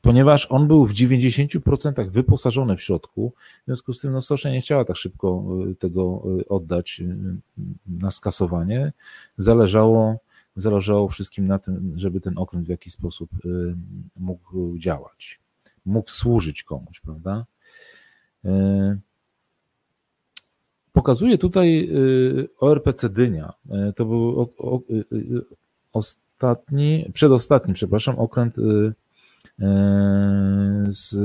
[0.00, 3.32] ponieważ on był w 90% wyposażony w środku,
[3.62, 7.02] w związku z tym no, stocznia nie chciała tak szybko y, tego oddać
[7.86, 8.92] na skasowanie.
[9.38, 10.18] Zależało,
[10.56, 13.30] zależało wszystkim na tym, żeby ten okręt w jakiś sposób
[14.16, 15.40] mógł działać,
[15.86, 17.46] mógł służyć komuś, prawda?
[20.92, 21.90] Pokazuję tutaj
[22.60, 23.52] ORPC Dynia.
[23.96, 24.52] To był
[25.92, 28.92] ostatni, przedostatni, przepraszam, okręt y, y,
[30.88, 31.16] z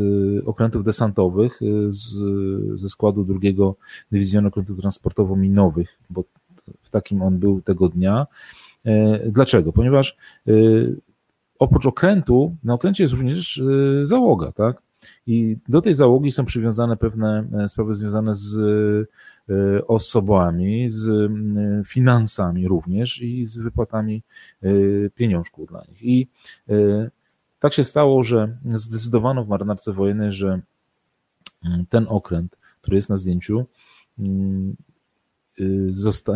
[0.45, 2.13] okrętów desantowych y, z,
[2.79, 3.75] ze składu drugiego
[4.11, 6.23] dywizjonu okrętów transportowo-minowych, bo
[6.83, 8.27] w takim on był tego dnia.
[9.25, 9.73] Dlaczego?
[9.73, 10.17] Ponieważ
[11.59, 13.61] oprócz okrętu, na okręcie jest również
[14.03, 14.81] załoga, tak?
[15.27, 19.05] I do tej załogi są przywiązane pewne sprawy związane z E,
[19.87, 21.29] osobami, z e,
[21.87, 24.23] finansami również i z wypłatami
[24.63, 24.69] e,
[25.09, 26.03] pieniążków dla nich.
[26.03, 26.27] I
[27.59, 30.61] tak się stało, że zdecydowano w marynarce wojennej, że
[31.65, 33.65] mm, ten okręt, który jest na zdjęciu,
[34.19, 34.75] mm,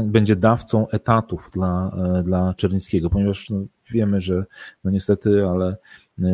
[0.03, 1.91] będzie dawcą etatów dla,
[2.23, 4.45] dla Czernińskiego, ponieważ no, wiemy, że
[4.83, 5.77] no niestety, ale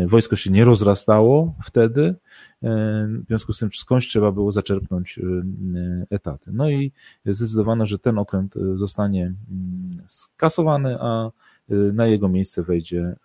[0.07, 2.15] wojsko się nie rozrastało wtedy,
[2.61, 6.51] w związku z tym skądś trzeba było zaczerpnąć y, y, etaty.
[6.53, 6.91] No i
[7.25, 11.31] zdecydowano, że ten okręt y, zostanie mm, skasowany, a
[11.69, 13.15] na jego miejsce wejdzie,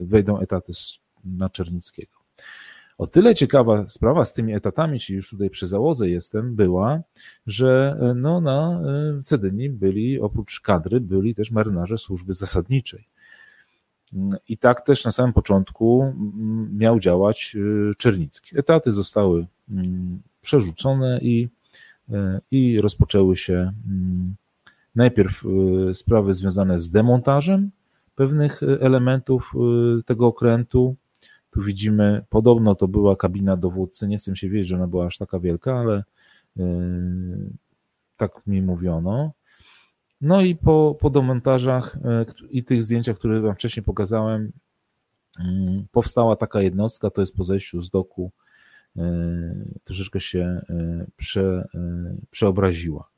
[0.00, 0.72] wejdą etaty
[1.24, 2.12] na Czernickiego.
[2.98, 7.00] O tyle ciekawa sprawa z tymi etatami, czyli już tutaj przy załodze jestem, była,
[7.46, 8.80] że no na
[9.24, 13.08] Cedyni byli, oprócz kadry, byli też marynarze służby zasadniczej.
[14.48, 18.58] I tak też na samym początku mm, miał działać y, Czernicki.
[18.58, 21.48] Etaty zostały mm, przerzucone i,
[22.10, 22.14] y,
[22.50, 24.34] i rozpoczęły się mm,
[24.94, 25.44] najpierw
[25.90, 27.70] y, sprawy związane z demontażem
[28.14, 29.52] pewnych elementów
[30.06, 30.96] tego okrętu.
[31.50, 34.08] Tu widzimy, podobno to była kabina dowódcy.
[34.08, 36.04] Nie chcę się wiedzieć, że ona była aż taka wielka, ale
[38.16, 39.32] tak mi mówiono.
[40.20, 44.52] No i po, po demontażach e, i tych zdjęciach, które Wam wcześniej pokazałem,
[45.40, 48.30] mm, powstała taka jednostka, to jest po zejściu z doku,
[48.96, 49.02] e,
[49.84, 51.68] troszeczkę się e, prze,
[52.30, 53.08] przeobraziła.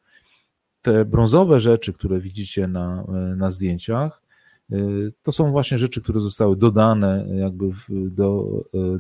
[0.82, 3.04] Te brązowe rzeczy, które widzicie na,
[3.36, 4.22] na zdjęciach,
[5.22, 7.70] to są właśnie rzeczy, które zostały dodane jakby
[8.10, 8.46] do,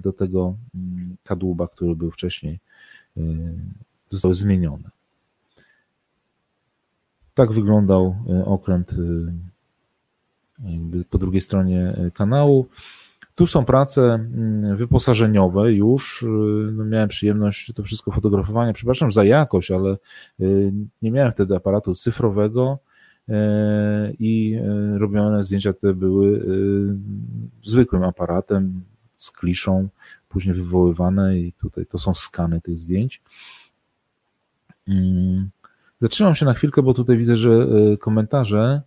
[0.02, 2.58] do tego mm, kadłuba, który był wcześniej,
[4.10, 4.90] zostały zmienione.
[7.38, 8.96] Tak wyglądał e, okręt e,
[11.10, 12.66] po drugiej stronie e, kanału.
[13.34, 16.24] Tu są prace mm, wyposażeniowe już.
[16.72, 18.72] No miałem przyjemność to wszystko fotografowania.
[18.72, 19.96] Przepraszam za jakość, ale
[21.02, 22.78] nie miałem wtedy aparatu cyfrowego
[24.18, 24.58] i
[24.96, 26.46] robione zdjęcia te były
[27.62, 28.82] zwykłym aparatem
[29.16, 29.88] z kliszą,
[30.28, 33.22] później wywoływane i tutaj to są skany tych zdjęć.
[36.00, 38.82] Zatrzymam się na chwilkę, bo tutaj widzę, że e, komentarze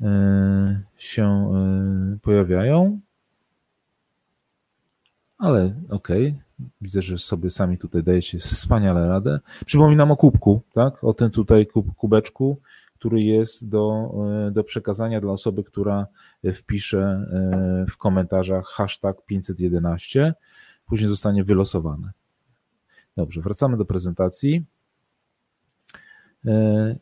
[0.00, 3.00] e, się e, pojawiają.
[5.38, 6.68] Ale okej, okay.
[6.80, 9.40] widzę, że sobie sami tutaj dajecie wspaniale radę.
[9.66, 11.04] Przypominam o kubku, tak?
[11.04, 12.60] O tym tutaj kub, kubeczku,
[12.94, 14.14] który jest do,
[14.52, 16.06] do przekazania dla osoby, która
[16.54, 17.26] wpisze
[17.90, 20.34] w komentarzach hashtag 511.
[20.86, 22.10] Później zostanie wylosowane.
[23.16, 24.64] Dobrze, wracamy do prezentacji.
[26.46, 26.96] E,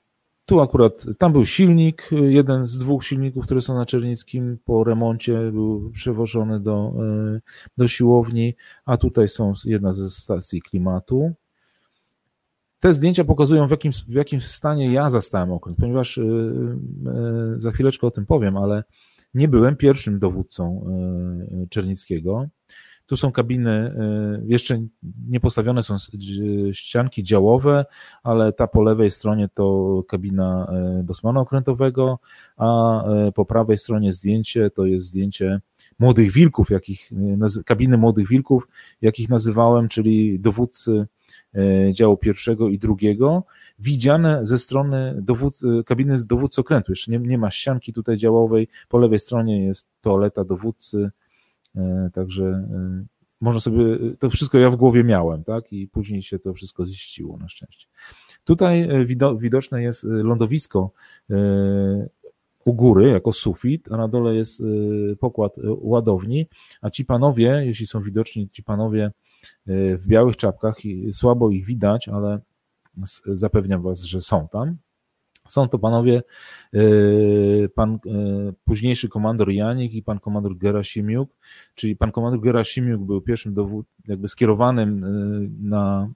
[0.47, 5.53] tu akurat, tam był silnik, jeden z dwóch silników, które są na Czernickim, po remoncie
[5.53, 6.93] był przewożony do,
[7.37, 7.41] e,
[7.77, 11.33] do siłowni, a tutaj są jedna ze stacji klimatu.
[12.81, 16.25] Te zdjęcia pokazują, w jakim, w jakim stanie ja zastałem okręt, ponieważ e,
[17.57, 18.85] za chwileczkę o tym powiem, ale
[19.35, 20.87] nie byłem pierwszym dowódcą
[21.71, 22.49] Czernickiego.
[23.07, 23.95] Tu są kabiny,
[24.43, 24.79] y, jeszcze
[25.29, 25.97] nie postawione są
[26.73, 27.85] ścianki działowe,
[28.23, 32.19] ale ta po lewej stronie to kabina y, Bosmana okrętowego,
[32.57, 35.61] a y, po prawej stronie zdjęcie to jest zdjęcie
[35.99, 37.11] młodych wilków, jakich,
[37.67, 38.69] kabiny młodych wilków,
[39.03, 41.07] jakich nazywałem, czyli dowódcy
[41.93, 43.45] działu pierwszego i drugiego,
[43.79, 46.93] widziane ze strony dowód, kabiny dowódcy okrętu.
[46.93, 51.11] Jeszcze nie, nie ma ścianki tutaj działowej, po lewej stronie jest toaleta dowódcy,
[52.13, 53.05] także e,
[53.41, 53.85] można sobie,
[54.19, 55.73] to wszystko ja w głowie miałem, tak?
[55.73, 57.87] I później się to wszystko ziściło na szczęście.
[58.45, 59.05] Tutaj e,
[59.39, 60.91] widoczne jest lądowisko
[62.65, 64.63] u góry jako sufit, a na dole jest
[65.21, 66.47] pokład ładowni,
[66.81, 69.11] a ci panowie, jeśli są widoczni, ci panowie
[69.67, 70.77] w białych czapkach,
[71.13, 72.41] słabo ich widać, ale
[73.27, 74.77] zapewniam was, że są tam.
[75.49, 76.23] Są to panowie,
[76.75, 76.79] e,
[77.69, 77.99] pan e,
[78.65, 81.31] późniejszy komandor Janik i pan komandor Gerasimiuk,
[81.75, 85.09] czyli pan komandor Gerasimiuk był pierwszym dowód, jakby skierowanym e,
[85.69, 86.09] na,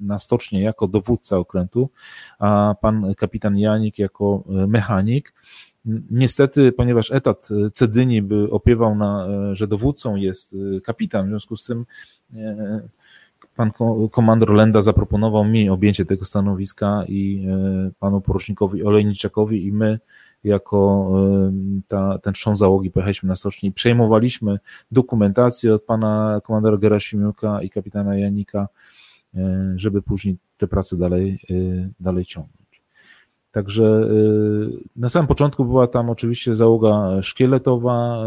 [0.00, 1.90] na stocznię jako dowódca okrętu,
[2.38, 5.34] a pan kapitan Janik jako mechanik.
[6.10, 11.84] Niestety, ponieważ etat Cedyni by opiewał na, że dowódcą jest kapitan, w związku z tym
[13.58, 13.70] pan
[14.10, 19.98] komandor Lenda zaproponował mi objęcie tego stanowiska i e, panu porucznikowi Olejniczakowi i my
[20.44, 21.52] jako e,
[21.88, 24.58] ta, ten trzon załogi pojechaliśmy na stocznię i przejmowaliśmy
[24.90, 28.68] dokumentację od pana komandora Gerasimiuka i kapitana Janika,
[29.34, 31.38] e, żeby później te prace dalej,
[32.00, 32.82] dalej ciągnąć.
[33.52, 34.08] Także
[34.96, 38.24] na samym początku była tam oczywiście załoga szkieletowa,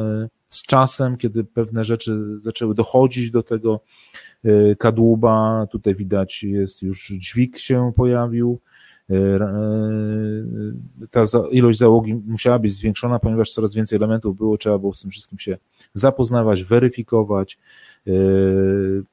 [0.49, 3.79] z czasem, kiedy pewne rzeczy zaczęły dochodzić do tego
[4.77, 8.59] kadłuba, tutaj widać jest już dźwig się pojawił,
[9.09, 9.15] y,
[11.03, 15.01] y, ta ilość załogi musiała być zwiększona, ponieważ coraz więcej elementów było, trzeba było z
[15.01, 15.57] tym wszystkim się
[15.93, 17.57] zapoznawać, weryfikować,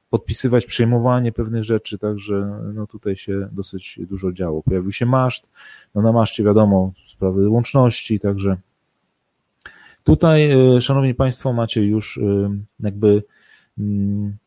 [0.09, 4.63] podpisywać przejmowanie pewnych rzeczy, także no tutaj się dosyć dużo działo.
[4.63, 5.49] Pojawił się maszt,
[5.95, 8.57] no na maszcie wiadomo, sprawy łączności, także
[10.03, 13.23] Tutaj, e, Szanowni Państwo, macie już e, jakby
[13.79, 14.37] mm,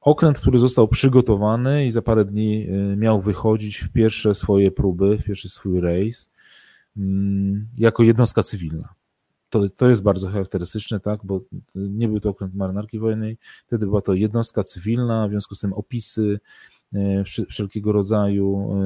[0.00, 5.18] okręt, który został przygotowany i za parę dni e, miał wychodzić w pierwsze swoje próby,
[5.18, 6.30] w pierwszy swój rejs,
[6.96, 8.88] mm, jako jednostka cywilna.
[9.50, 11.40] To, to jest bardzo charakterystyczne, tak, bo
[11.74, 15.72] nie był to okręt marynarki wojennej, wtedy była to jednostka cywilna, w związku z tym
[15.72, 16.40] opisy
[17.48, 18.76] wszelkiego rodzaju,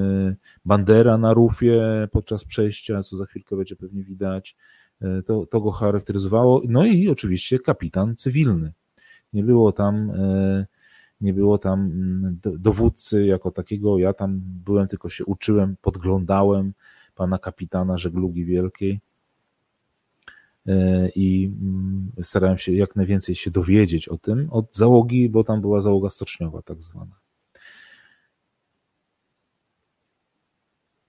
[0.65, 4.57] bandera na rufie podczas przejścia, co za chwilkę będzie pewnie widać,
[5.27, 6.63] to, to go charakteryzowało.
[6.69, 8.73] No i oczywiście kapitan cywilny.
[9.33, 10.13] Nie było tam,
[11.23, 13.99] nie było tam mm, dowódcy jako takiego.
[13.99, 16.73] Ja tam byłem, tylko się uczyłem, podglądałem
[17.15, 19.01] pana kapitana żeglugi wielkiej
[20.67, 25.61] e, i mm, starałem się jak najwięcej się dowiedzieć o tym od załogi, bo tam
[25.61, 27.23] była załoga stoczniowa tak zwana.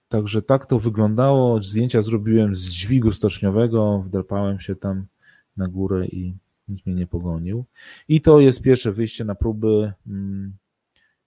[0.08, 1.62] Także tak to wyglądało.
[1.62, 5.06] Zdjęcia zrobiłem z dźwigu stoczniowego, wdrapałem się tam
[5.56, 6.34] na górę i
[6.68, 7.64] nikt mnie nie pogonił.
[8.08, 9.92] I to jest pierwsze wyjście na próby.
[10.06, 10.52] Mm,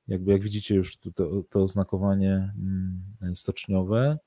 [0.07, 1.11] jakby jak widzicie już to,
[1.49, 4.17] to, oznakowanie mm, stoczniowe.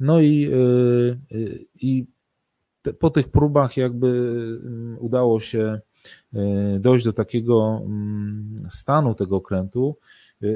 [0.00, 2.06] No i, y, y, i
[2.82, 4.08] te, po tych próbach jakby
[4.64, 5.80] mm, udało się
[6.34, 7.82] y, dojść do takiego
[8.70, 9.96] stanu tego okrętu,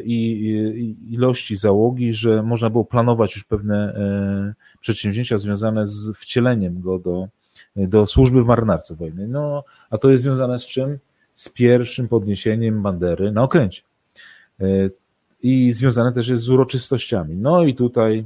[0.05, 3.95] i ilości załogi, że można było planować już pewne
[4.81, 7.29] przedsięwzięcia związane z wcieleniem go do,
[7.77, 9.29] do służby w marynarce wojennej.
[9.29, 10.99] No, a to jest związane z czym?
[11.35, 13.83] Z pierwszym podniesieniem bandery na okręcie.
[15.43, 17.37] I związane też jest z uroczystościami.
[17.37, 18.25] No i tutaj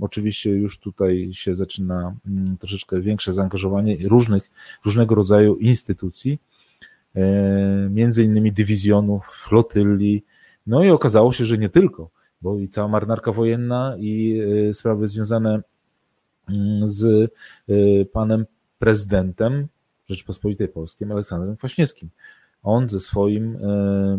[0.00, 4.50] Oczywiście już tutaj się zaczyna mm, troszeczkę większe zaangażowanie różnych,
[4.84, 6.38] różnego rodzaju instytucji,
[7.90, 10.22] między innymi dywizjonów, flotyli,
[10.66, 12.10] no i okazało się, że nie tylko,
[12.42, 15.62] bo i cała marynarka wojenna i e, sprawy związane
[16.84, 17.32] z
[17.68, 18.46] e, panem
[18.78, 19.68] prezydentem
[20.08, 22.08] Rzeczpospolitej Polskiej, Aleksandrem Kwaśniewskim.
[22.62, 24.18] On ze swoim e,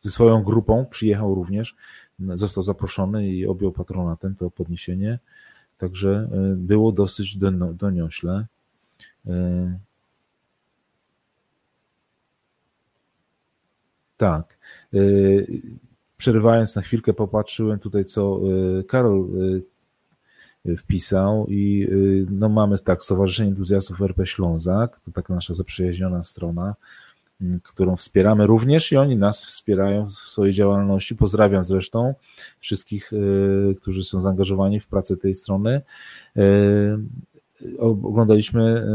[0.00, 1.76] ze swoją grupą przyjechał również,
[2.18, 5.18] został zaproszony i objął patronatem to podniesienie,
[5.78, 7.36] także było dosyć
[7.74, 8.46] doniośle.
[14.16, 14.58] Tak.
[16.22, 18.40] Przerywając na chwilkę, popatrzyłem tutaj, co
[18.88, 19.28] Karol
[20.78, 21.88] wpisał i
[22.30, 26.74] no mamy tak, Stowarzyszenie Entuzjastów RP Ślązak, to taka nasza zaprzyjaźniona strona,
[27.62, 31.16] którą wspieramy również i oni nas wspierają w swojej działalności.
[31.16, 32.14] Pozdrawiam zresztą
[32.60, 33.10] wszystkich,
[33.80, 35.80] którzy są zaangażowani w pracę tej strony.
[37.78, 38.86] Oglądaliśmy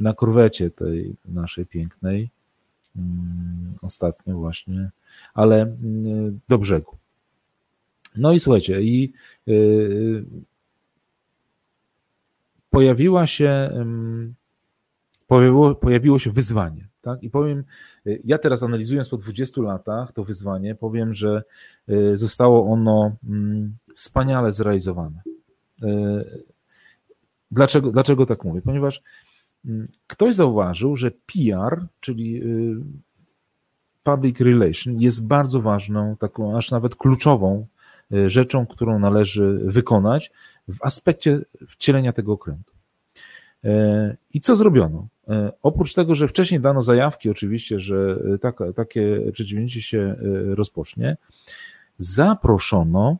[0.00, 2.30] na korwecie tej naszej pięknej
[3.82, 4.90] ostatnio właśnie,
[5.34, 6.96] ale mm, do brzegu.
[8.16, 9.12] No i słuchajcie, i
[12.70, 13.70] pojawiła się,
[15.26, 16.88] pojawiło, pojawiło się wyzwanie.
[17.04, 17.22] Tak?
[17.22, 17.64] I powiem,
[18.06, 21.42] y, ja teraz analizując po 20 latach to wyzwanie, powiem, że
[21.88, 25.22] y, zostało ono mm, wspaniale zrealizowane.
[25.82, 26.44] Y,
[27.50, 28.62] dlaczego, dlaczego tak mówię?
[28.62, 29.04] Ponieważ mm,
[30.06, 32.42] ktoś zauważył, że PR, czyli
[34.02, 37.66] public relation, jest bardzo ważną, taką aż nawet kluczową
[38.26, 40.32] rzeczą, którą należy wykonać
[40.68, 42.72] w aspekcie wcielenia tego okrętu.
[44.34, 45.06] I co zrobiono?
[45.62, 50.16] Oprócz tego, że wcześniej dano zajawki, oczywiście, że taka, takie przedsięwzięcie się
[50.54, 51.16] rozpocznie,
[51.98, 53.16] zaproszono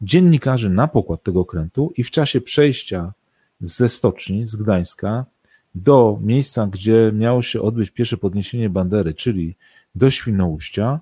[0.00, 3.12] dziennikarzy na pokład tego okrętu i w czasie przejścia
[3.60, 5.26] ze stoczni, z Gdańska,
[5.74, 9.56] do miejsca, gdzie miało się odbyć pierwsze podniesienie bandery, czyli
[9.94, 11.00] do Świnoujścia,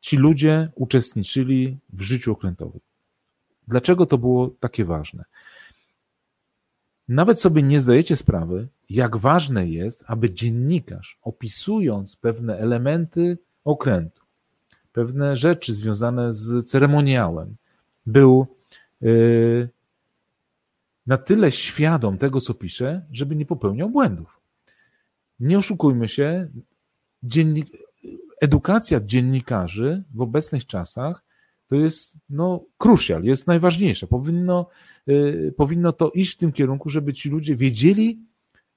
[0.00, 2.80] ci ludzie uczestniczyli w życiu okrętowym.
[3.68, 5.24] Dlaczego to było takie ważne?
[7.08, 14.22] Nawet sobie nie zdajecie sprawy, jak ważne jest, aby dziennikarz, opisując pewne elementy okrętu,
[14.92, 17.56] pewne rzeczy związane z ceremoniałem,
[18.06, 18.46] był
[19.00, 19.68] yy,
[21.06, 24.40] na tyle świadom tego, co pisze, żeby nie popełniał błędów.
[25.40, 26.48] Nie oszukujmy się,
[27.22, 27.66] dziennik,
[28.40, 31.22] edukacja dziennikarzy w obecnych czasach
[31.68, 34.06] to jest no, crucial, jest najważniejsza.
[34.06, 34.66] Powinno
[35.08, 38.18] Y, powinno to iść w tym kierunku, żeby ci ludzie wiedzieli,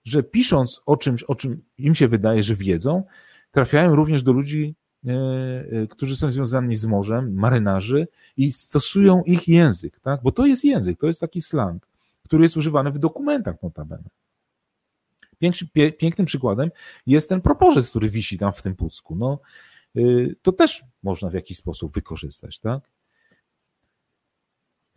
[0.06, 3.04] że pisząc o czymś, o czym im się wydaje, że wiedzą,
[3.52, 4.76] trafiają również do ludzi,
[5.06, 8.08] y, y, którzy są związani z morzem, marynarzy
[8.38, 10.22] i stosują ich język, tak?
[10.24, 11.88] Bo to jest język, to jest taki slang,
[12.30, 14.10] który jest używany w dokumentach notabene.
[15.98, 16.72] Pięknym przykładem
[17.08, 19.16] jest ten proporzec, który wisi tam w tym pucku.
[19.16, 19.40] No,
[20.42, 22.82] to też można w jakiś sposób wykorzystać, tak?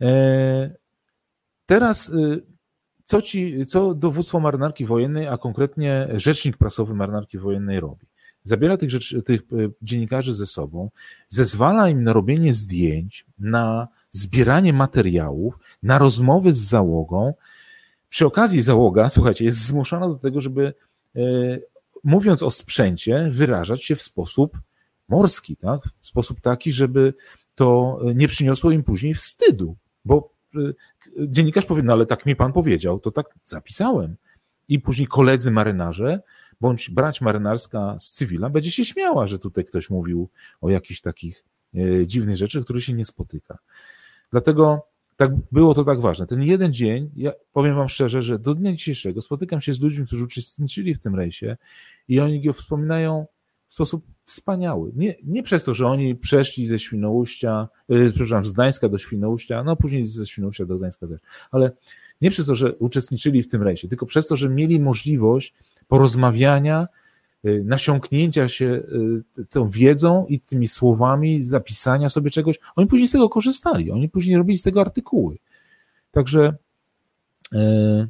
[0.01, 0.83] E,
[1.65, 2.43] Teraz y,
[3.05, 8.07] co, ci, co dowództwo marynarki wojennej, a konkretnie rzecznik prasowy marynarki wojennej robi?
[8.43, 10.89] Zabiera tych, rzecz, tych y, dziennikarzy ze sobą,
[11.29, 17.33] zezwala im na robienie zdjęć, na zbieranie materiałów, na rozmowy z załogą.
[18.09, 20.73] Przy okazji załoga, słuchajcie, jest zmuszona do tego, żeby
[21.15, 21.63] y,
[22.03, 24.57] mówiąc o sprzęcie, wyrażać się w sposób
[25.09, 25.81] morski, tak?
[26.01, 27.13] w sposób taki, żeby
[27.55, 29.75] to nie przyniosło im później wstydu,
[30.05, 30.33] bo
[31.19, 34.15] dziennikarz powie, no ale tak mi pan powiedział, to tak zapisałem.
[34.67, 36.21] I później koledzy marynarze,
[36.61, 40.29] bądź brać marynarska z cywila będzie się śmiała, że tutaj ktoś mówił
[40.61, 43.57] o jakichś takich e, dziwnych rzeczy, które się nie spotyka.
[44.31, 46.27] Dlatego tak było to tak ważne.
[46.27, 50.05] Ten jeden dzień, ja powiem wam szczerze, że do dnia dzisiejszego spotykam się z ludźmi,
[50.05, 51.57] którzy uczestniczyli w tym rejsie
[52.07, 53.25] i oni go wspominają
[53.69, 54.91] w sposób wspaniały.
[54.95, 59.63] Nie, nie przez to, że oni przeszli ze Świnoujścia, yy, przepraszam, z Gdańska do Świnoujścia,
[59.63, 61.19] no później ze Świnoujścia do Gdańska też,
[61.51, 61.71] ale
[62.21, 65.53] nie przez to, że uczestniczyli w tym rejsie, tylko przez to, że mieli możliwość
[65.87, 66.87] porozmawiania,
[67.43, 68.65] nasiąknięcia się
[69.35, 72.59] yy, tą wiedzą i tymi słowami, zapisania sobie czegoś.
[72.75, 75.37] Oni później z tego korzystali, oni później robili z tego artykuły.
[76.11, 76.55] Także,
[77.51, 78.07] yy,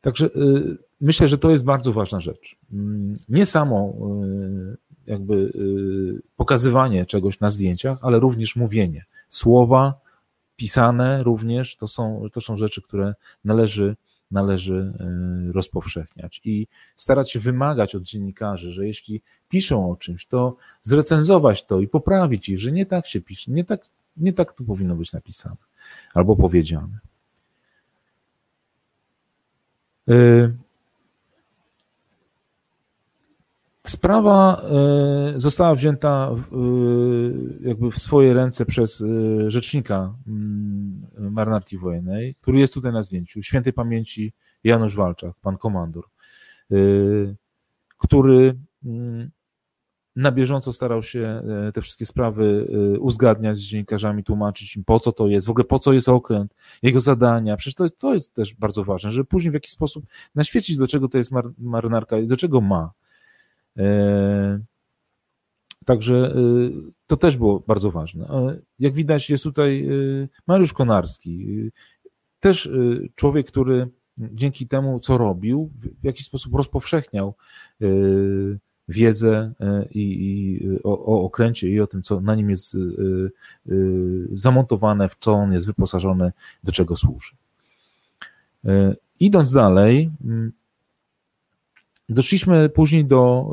[0.00, 0.30] także
[1.00, 2.56] myślę, że to jest bardzo ważna rzecz.
[2.72, 3.94] Mm, nie samo
[4.74, 4.76] y,
[5.06, 9.04] jakby y, pokazywanie czegoś na zdjęciach, ale również mówienie.
[9.28, 10.00] słowa
[10.56, 13.96] pisane również, to są, to są rzeczy, które należy,
[14.30, 14.92] należy
[15.52, 16.66] rozpowszechniać i
[16.96, 22.48] starać się wymagać od dziennikarzy, że jeśli piszą o czymś, to zrecenzować to i poprawić
[22.48, 25.56] ich, że nie tak się pisze, nie tak, nie tak to powinno być napisane
[26.14, 26.98] albo powiedziane.
[30.08, 30.54] Y,
[34.06, 34.62] sprawa
[35.36, 36.30] y, została wzięta
[37.62, 39.04] y, jakby w swoje ręce przez
[39.48, 44.32] rzecznika mm, marynarki wojennej, który jest tutaj na zdjęciu, świętej pamięci
[44.64, 46.04] Janusz Walczak, pan komandor,
[47.98, 49.30] który mm,
[50.16, 55.00] na bieżąco starał się e, te wszystkie sprawy e, uzgadniać z dziennikarzami, tłumaczyć im, po
[55.00, 57.56] co to jest, w ogóle po co jest okręt, jego zadania.
[57.56, 60.04] Przecież to jest, to jest też bardzo ważne, żeby później w jakiś sposób
[60.34, 62.90] naświecić, do czego to jest marynarka i do czego ma.
[63.78, 64.60] E,
[65.84, 66.34] także
[67.06, 68.28] to też było bardzo ważne.
[68.78, 69.88] Jak widać, jest tutaj
[70.46, 71.46] Mariusz Konarski,
[72.40, 72.70] też
[73.14, 75.70] człowiek, który dzięki temu, co robił,
[76.02, 77.34] w jakiś sposób rozpowszechniał
[78.88, 82.78] wiedzę e, i, i o, o, okręcie i o tym, co na nim jest e,
[82.78, 83.72] e,
[84.32, 86.32] zamontowane, w co on jest wyposażony,
[86.64, 87.36] do czego służy.
[89.20, 90.10] Idąc dalej,
[92.08, 93.50] doszliśmy później do,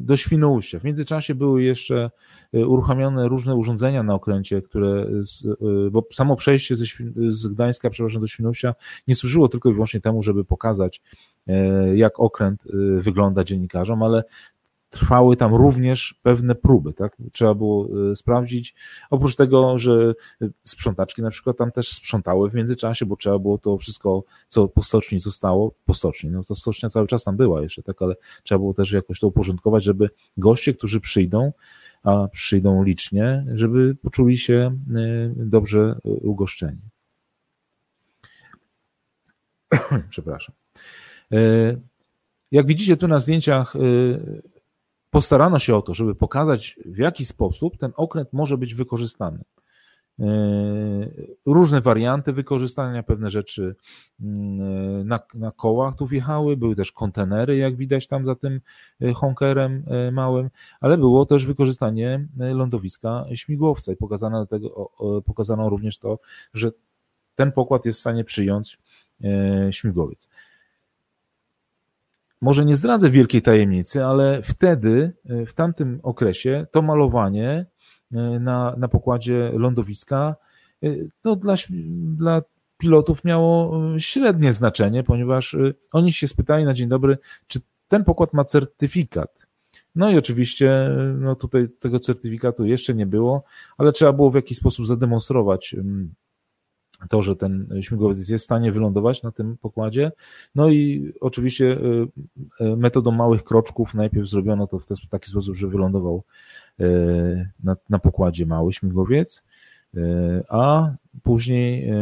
[0.00, 0.78] do Świnoujścia.
[0.78, 2.10] W międzyczasie były jeszcze
[2.52, 5.06] uruchomione różne urządzenia na okręcie, które,
[5.90, 6.84] bo samo przejście ze,
[7.28, 8.74] z Gdańska, przepraszam, do Świnoujścia
[9.08, 11.02] nie służyło tylko i wyłącznie temu, żeby pokazać,
[11.94, 12.62] jak okręt
[12.98, 14.24] wygląda dziennikarzom, ale
[14.92, 17.16] trwały tam również pewne próby, tak?
[17.32, 18.74] Trzeba było e, sprawdzić.
[19.10, 20.14] Oprócz tego, że
[20.64, 24.82] sprzątaczki na przykład tam też sprzątały w międzyczasie, bo trzeba było to wszystko, co po
[24.82, 28.58] stoczni zostało, po stoczni, no to stocznia cały czas tam była jeszcze, tak, ale trzeba
[28.58, 31.52] było też jakoś to uporządkować, żeby goście, którzy przyjdą,
[32.02, 36.80] a przyjdą licznie, żeby poczuli się e, dobrze ugoszczeni.
[40.10, 40.54] Przepraszam.
[42.50, 43.74] Jak widzicie tu na zdjęciach,
[45.12, 49.44] postarano się o to, żeby pokazać, w jaki sposób ten okręt może być wykorzystany.
[50.20, 50.24] E,
[51.46, 53.76] różne warianty wykorzystania, pewne rzeczy
[54.20, 58.60] mm, na, na kołach tu wjechały, były też kontenery, jak widać tam za tym
[59.02, 60.50] e, honkerem e, małym,
[60.80, 64.90] ale było też wykorzystanie lądowiska śmigłowca i pokazano, tego,
[65.24, 66.18] pokazano również to,
[66.54, 66.70] że
[67.34, 68.78] ten pokład jest w stanie przyjąć
[69.70, 70.28] śmigłowiec
[72.42, 77.66] może nie zdradzę wielkiej tajemnicy, ale wtedy, e, w tamtym okresie, to malowanie
[78.12, 80.36] e, na, na pokładzie lądowiska
[80.82, 80.88] e,
[81.22, 81.54] to dla,
[82.16, 82.42] dla
[82.78, 85.56] pilotów miało średnie znaczenie, ponieważ
[85.92, 89.46] oni się spytali na dzień dobry, czy ten pokład ma certyfikat.
[89.94, 93.44] No i oczywiście, no tutaj tego certyfikatu jeszcze nie było,
[93.78, 96.14] ale trzeba było w jakiś sposób zademonstrować mm,
[97.08, 100.12] to, że ten śmigłowiec jest w stanie wylądować na tym pokładzie.
[100.54, 102.08] No i oczywiście y,
[102.60, 106.22] y, metodą małych kroczków najpierw zrobiono to w taki sposób, że wylądował
[106.80, 109.42] y, na, na pokładzie mały śmigłowiec,
[110.48, 110.90] a
[111.22, 111.92] później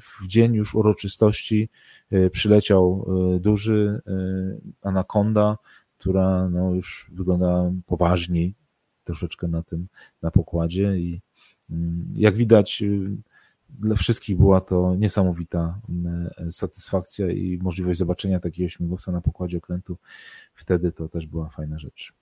[0.00, 1.68] w dzień już uroczystości
[2.32, 3.06] przyleciał
[3.40, 4.00] duży
[4.82, 5.58] anakonda,
[5.98, 8.54] która no już wygląda poważniej
[9.04, 9.86] troszeczkę na tym,
[10.22, 11.20] na pokładzie i
[12.14, 12.82] jak widać
[13.78, 19.98] dla wszystkich była to niesamowita mm, satysfakcja i możliwość zobaczenia takiego śmigłowca na pokładzie okrętu.
[20.54, 22.12] Wtedy to też była fajna rzecz.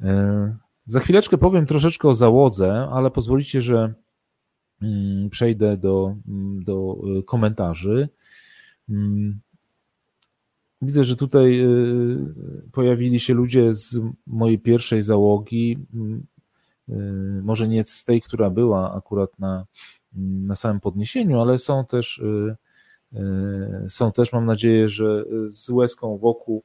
[0.00, 0.56] E,
[0.86, 3.94] za chwileczkę powiem troszeczkę o załodze, ale pozwolicie, że
[4.82, 8.08] mm, przejdę do, mm, do e, komentarzy.
[10.82, 11.66] Widzę, że tutaj e,
[12.72, 15.78] pojawili się ludzie z mojej pierwszej załogi.
[16.90, 19.66] Y, może nie z tej, która była akurat na,
[20.46, 22.56] na samym podniesieniu, ale są też y,
[23.14, 26.62] y, są też, mam nadzieję, że z łezką wokół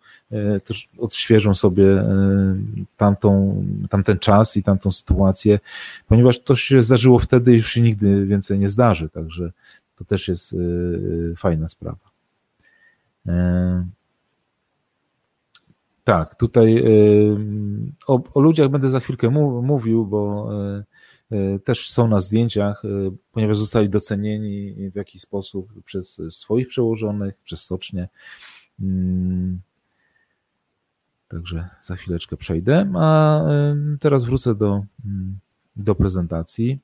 [0.64, 2.04] też odświeżą sobie
[2.98, 5.60] tamtą, tamten czas i tamtą sytuację,
[6.08, 9.52] ponieważ to się zdarzyło wtedy i już się nigdy więcej nie zdarzy, także
[9.98, 10.56] to też jest
[11.38, 12.10] fajna sprawa.
[16.06, 17.38] Tak, tutaj y,
[18.08, 20.50] o, o, ludziach będę za chwilkę mówił, bo
[21.32, 22.84] y, y, też są na zdjęciach,
[23.32, 28.10] ponieważ zostali docenieni w jakiś sposób przez swoich przełożonych, przez stocznie.
[28.80, 29.60] Mm.
[31.28, 33.42] Także za chwileczkę przejdę, a
[34.00, 34.84] teraz wrócę do,
[35.76, 36.80] do prezentacji.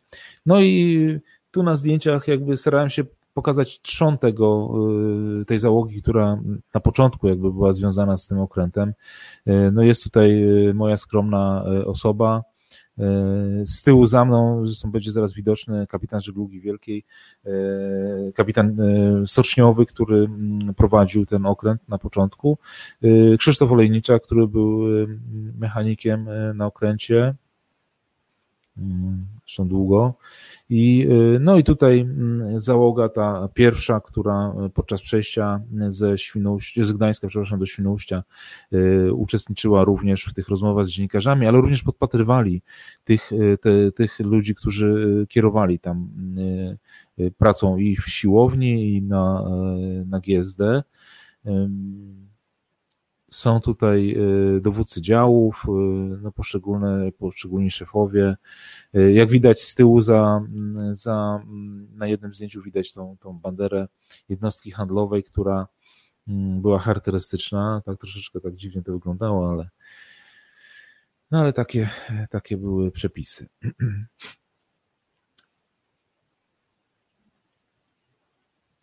[0.45, 1.19] No i
[1.51, 3.03] tu na zdjęciach jakby starałem się
[3.33, 4.73] pokazać trzon tego,
[5.41, 6.41] y, tej załogi, która
[6.73, 8.93] na początku jakby była związana z tym okrętem.
[9.47, 12.43] Y, no jest tutaj y, moja skromna osoba,
[13.65, 17.05] Z tyłu za mną, zresztą będzie zaraz widoczny kapitan żeglugi wielkiej,
[18.35, 18.77] kapitan
[19.25, 22.57] stoczniowy, który mm, prowadził ten okręt na początku,
[23.39, 24.81] Krzysztof Olejnicza, który był
[25.59, 27.35] mechanikiem na okręcie,
[29.41, 30.13] zresztą długo.
[30.69, 36.91] I, y, no i tutaj mm, załoga ta pierwsza, która podczas przejścia ze Świnoujścia, z
[36.91, 38.23] Gdańska, przepraszam, do Świnoujścia
[38.73, 42.61] y, uczestniczyła również w tych rozmowach z dziennikarzami, ale również podpatrywali
[43.03, 46.09] tych, y, te, tych ludzi, którzy kierowali tam
[47.37, 49.45] pracą i w siłowni, i na,
[50.05, 50.83] na GSD.
[53.33, 54.15] Są tutaj
[54.57, 55.71] y, dowódcy działów, y,
[56.21, 58.35] no poszczególne, poszczególni szefowie.
[58.95, 60.41] Y, jak widać z tyłu za,
[60.91, 61.43] za,
[61.93, 63.87] na jednym zdjęciu widać tą, tą banderę
[64.29, 65.67] jednostki handlowej, która
[66.27, 67.81] mm, była charakterystyczna.
[67.85, 69.69] Tak troszeczkę tak dziwnie to wyglądało, ale
[71.31, 71.89] no ale takie,
[72.29, 73.47] takie były przepisy.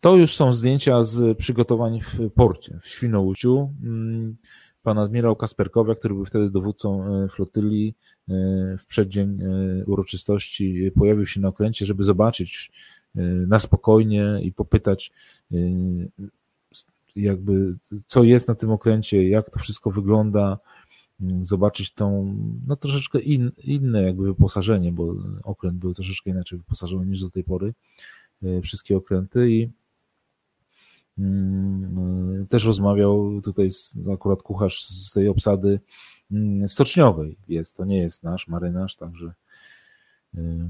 [0.01, 3.73] To już są zdjęcia z przygotowań w porcie, w Świnoujściu.
[3.83, 4.37] Mm,
[4.83, 7.95] pan admirał Kasperkowiak, który był wtedy dowódcą e, flotyli,
[8.29, 8.33] e,
[8.77, 12.71] w przeddzień e, uroczystości pojawił się na okręcie, żeby zobaczyć
[13.47, 15.11] na spokojnie i popytać
[17.15, 17.75] jakby
[18.07, 20.57] co jest na tym okręcie, jak to wszystko wygląda,
[21.21, 22.35] mm, zobaczyć tą,
[22.67, 27.43] no troszeczkę in, inne jakby wyposażenie, bo okręt był troszeczkę inaczej wyposażony niż do tej
[27.43, 27.73] pory,
[28.61, 29.69] wszystkie okręty i
[32.49, 33.69] też rozmawiał tutaj
[34.13, 35.79] akurat kucharz z tej obsady
[36.31, 37.37] mm, stoczniowej.
[37.47, 39.33] Jest, to nie jest nasz marynarz, także
[40.35, 40.69] y,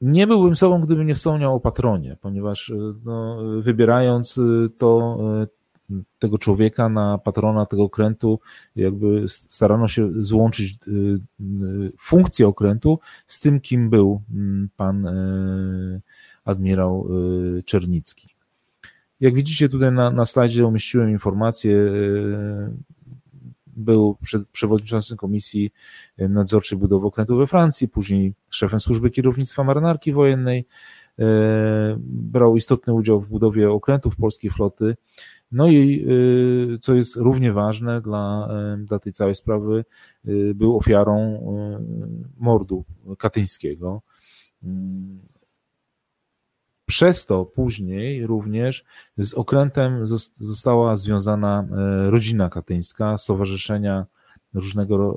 [0.00, 5.18] nie byłbym sobą, gdyby nie wspomniał o patronie, ponieważ y, no, wybierając y, to,
[6.18, 8.40] tego człowieka na patrona tego okrętu,
[8.76, 10.78] jakby starano się złączyć
[11.98, 15.08] funkcję okrętu z tym, kim był mm, pan
[16.46, 17.08] admirał
[17.58, 18.28] y, Czernicki.
[19.20, 22.70] Jak widzicie tutaj na, na slajdzie umieściłem informację, y,
[23.66, 24.16] był
[24.52, 25.72] przewodniczącym Komisji
[26.18, 30.66] Nadzorczej Budowy Okrętu we Francji, później szefem służby kierownictwa marynarki wojennej,
[31.18, 31.24] y,
[32.06, 34.96] brał istotny udział w budowie okrętów polskiej floty.
[35.52, 36.06] No i
[36.80, 39.84] co jest równie ważne dla, dla tej całej sprawy,
[40.54, 41.40] był ofiarą
[42.36, 42.84] mordu
[43.18, 44.02] katyńskiego.
[46.86, 48.84] Przez to później również
[49.18, 50.06] z okrętem
[50.38, 54.06] została związana e, rodzina katyńska, stowarzyszenia
[54.54, 55.16] różnego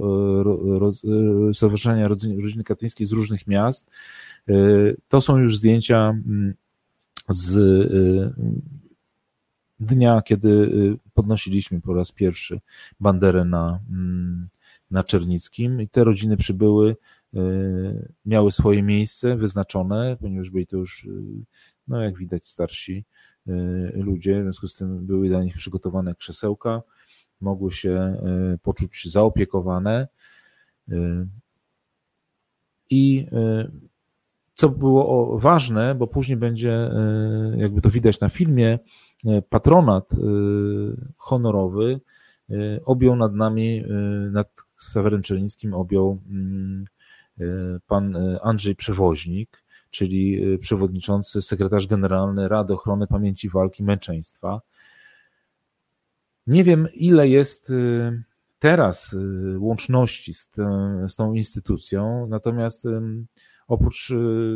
[1.50, 3.90] e, stowarzyszenia rodziny katyńskiej z różnych miast.
[4.50, 4.54] E,
[5.10, 6.54] to są już zdjęcia mm,
[7.30, 7.54] z
[9.80, 10.72] dnia, kiedy
[11.14, 12.60] podnosiliśmy po raz pierwszy
[13.00, 14.48] banderę na, mm,
[14.92, 17.19] na Czernickim i te rodziny przybyły E,
[18.26, 21.10] miały swoje miejsce wyznaczone, ponieważ byli to już, e,
[21.88, 23.06] no jak widać, starsi
[23.48, 23.52] e,
[23.94, 26.82] ludzie, w związku z tym były dla nich przygotowane krzesełka,
[27.42, 28.22] mogły się
[28.64, 30.08] poczuć zaopiekowane.
[32.90, 33.28] I
[34.56, 36.92] co było ważne, bo później będzie,
[37.58, 38.80] jakby to widać na filmie,
[39.50, 40.10] patronat
[41.18, 42.00] honorowy
[42.86, 43.84] objął nad nami,
[44.32, 46.86] nad Sawerem Czernińskim objął mm,
[47.88, 54.62] pan e, Andrzej Przewoźnik, czyli e, przewodniczący, sekretarz generalny Rady Ochrony Pamięci Walki Męczeństwa.
[56.48, 57.72] Nie wiem, ile jest
[58.60, 59.16] teraz
[59.58, 60.50] łączności z,
[61.08, 62.84] z tą instytucją, natomiast
[63.68, 64.14] oprócz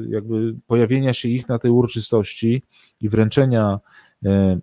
[0.10, 2.64] jakby pojawienia się ich na tej uroczystości
[3.02, 3.80] i wręczenia
[4.24, 4.62] mm,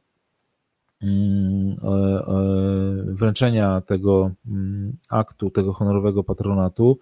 [3.04, 6.98] wręczenia tego mm, aktu, tego honorowego patronatu,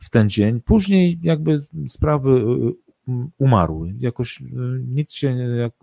[0.00, 0.60] w ten dzień.
[0.60, 3.94] Później jakby sprawy y, y, umarły.
[3.98, 4.44] Jakoś y,
[4.88, 5.36] nikt się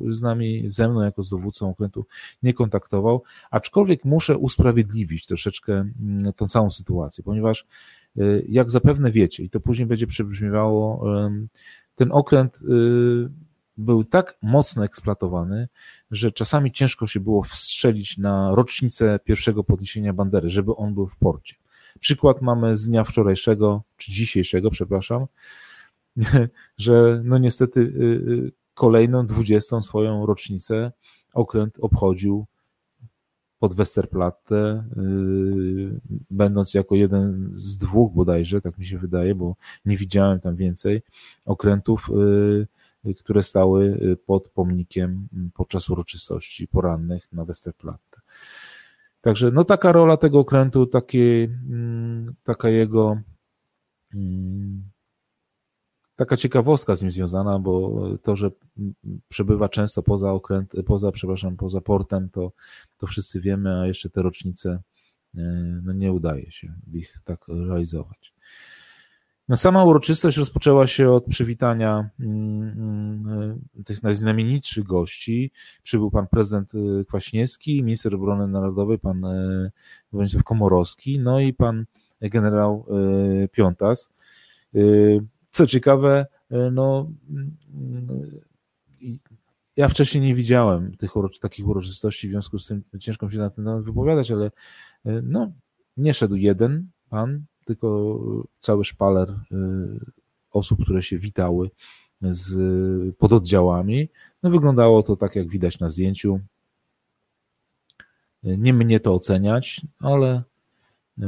[0.10, 2.06] z nami, ze mną jako z dowódcą okrętu
[2.44, 7.66] nie kontaktował, aczkolwiek muszę usprawiedliwić troszeczkę mm, tą całą sytuację, ponieważ
[8.48, 11.04] jak zapewne wiecie, i to później będzie przebrzmiewało,
[11.96, 12.60] ten okręt
[13.78, 15.68] był tak mocno eksploatowany,
[16.12, 21.16] że czasami ciężko się było wstrzelić na rocznicę pierwszego podniesienia bandery, żeby on był w
[21.16, 21.56] porcie.
[22.00, 25.26] Przykład mamy z dnia wczorajszego, czy dzisiejszego, przepraszam,
[26.78, 30.92] że no niestety y, y, kolejną, dwudziestą swoją rocznicę
[31.34, 32.46] okręt obchodził
[33.60, 36.00] pod Westerplatte, y,
[36.32, 41.02] będąc jako jeden z dwóch bodajże, tak mi się wydaje, bo nie widziałem tam więcej
[41.46, 42.10] okrętów,
[43.20, 48.22] które stały pod pomnikiem podczas uroczystości porannych na Westerplatte.
[49.22, 53.22] Także no taka rola tego okrętu, takie, mm, taka jego
[54.14, 54.92] mm,
[56.16, 58.52] taka ciekawostka z nim związana, bo to, że
[59.30, 62.52] przebywa często poza okręt, poza, przepraszam, poza portem, to,
[62.98, 64.82] to wszyscy wiemy, a jeszcze te rocznice
[65.36, 65.42] e,
[65.84, 68.34] no nie udaje się ich tak realizować.
[69.52, 72.62] No sama uroczystość rozpoczęła się od przywitania mm,
[73.28, 75.52] mm, tych najznamienitszych gości.
[75.84, 79.72] Przybył pan prezydent y, Kwaśniewski, minister obrony narodowej, pan y,
[80.12, 81.86] Władysław Komorowski, no i pan
[82.22, 82.86] generał
[83.52, 84.10] Piątas.
[85.50, 86.26] Co ciekawe,
[86.72, 87.12] no,
[89.76, 93.50] ja wcześniej nie widziałem tych takich uroczystości, w związku z tym ciężko mi się na
[93.50, 94.52] ten temat wypowiadać, ale
[95.24, 95.52] no,
[95.98, 98.20] nie szedł jeden pan, tylko
[98.62, 99.36] cały szpaler y,
[100.52, 101.70] osób, które się witały
[102.22, 104.10] z pododdziałami.
[104.44, 106.40] No wyglądało to tak, jak widać na zdjęciu.
[108.44, 110.44] Nie mnie to oceniać, ale
[111.20, 111.24] y,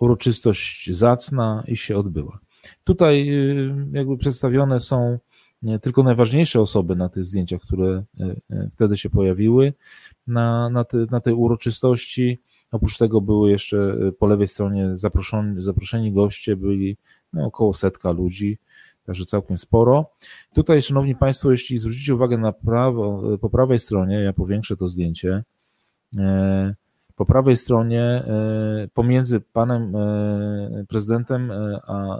[0.00, 2.38] uroczystość zacna i się odbyła.
[2.84, 5.18] Tutaj y, jakby przedstawione są
[5.82, 8.04] tylko najważniejsze osoby na tych zdjęciach, które
[8.74, 9.72] wtedy się pojawiły
[10.26, 12.38] na, na, te, na tej uroczystości.
[12.72, 16.96] Oprócz tego były jeszcze y, po lewej stronie zaproszeni, zaproszeni goście, byli
[17.32, 18.58] no, około setka ludzi,
[19.06, 20.10] także całkiem sporo.
[20.54, 24.88] Tutaj, Szanowni Państwo, jeśli zwrócicie uwagę na prawo, y, po prawej stronie, ja powiększę to
[24.88, 25.44] zdjęcie,
[26.16, 26.74] e,
[27.16, 28.22] po prawej stronie
[28.94, 29.92] pomiędzy panem
[30.88, 31.52] prezydentem
[31.86, 32.18] a,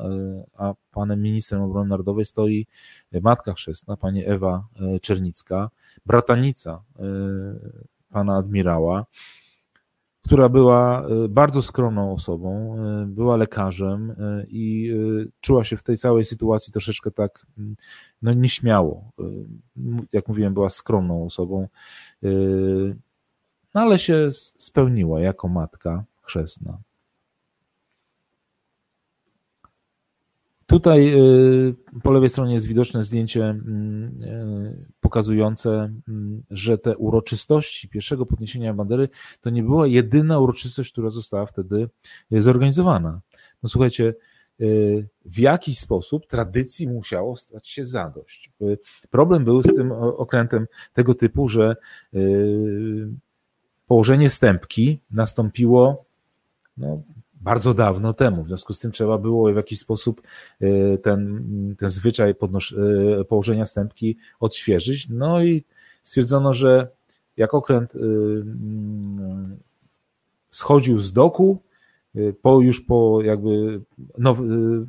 [0.57, 2.66] a panem ministrem obrony narodowej stoi
[3.22, 4.64] matka chrzestna, pani Ewa
[5.03, 5.70] Czernicka,
[6.07, 6.82] bratanica
[8.11, 9.07] pana admirała
[10.29, 14.93] która była e, bardzo skromną osobą, e, była lekarzem e, i
[15.41, 17.76] czuła się w tej całej sytuacji troszeczkę tak mm,
[18.22, 19.12] no, nieśmiało.
[20.12, 21.68] Jak mówiłem, była skromną osobą,
[23.74, 26.79] no, ale się spełniła jako matka chrzestna.
[30.69, 37.89] Tutaj y, po lewej stronie jest widoczne zdjęcie mm, y, pokazujące, mm, że te uroczystości
[37.89, 39.09] pierwszego podniesienia bandery
[39.41, 41.89] to nie była jedyna uroczystość, która została wtedy
[42.33, 43.21] y, zorganizowana.
[43.62, 44.14] No słuchajcie,
[45.25, 48.51] w jakiś sposób tradycji musiało stać się zadość.
[49.11, 51.77] Problem był z tym okrętem tego typu, że
[53.87, 56.05] położenie stępki nastąpiło
[56.77, 57.03] no,
[57.49, 58.42] bardzo dawno temu.
[58.42, 60.22] W związku z tym trzeba było w jakiś sposób
[60.61, 61.44] e, ten,
[61.78, 62.72] ten zwyczaj podnosz,
[63.20, 65.07] e, położenia stępki odświeżyć.
[65.11, 65.64] No i
[66.03, 66.88] stwierdzono, że
[67.36, 69.57] jak okręt e, mm,
[70.51, 71.59] schodził z doku,
[72.42, 73.80] po, już po jakby
[74.18, 74.38] now,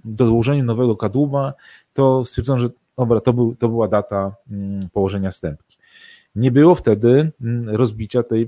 [0.05, 1.53] dołożeniu nowego kadłuba,
[1.93, 5.79] to stwierdzono, że dobra, to, był, to była data mm, położenia stępki
[6.36, 8.44] nie było wtedy mm, rozbicia tej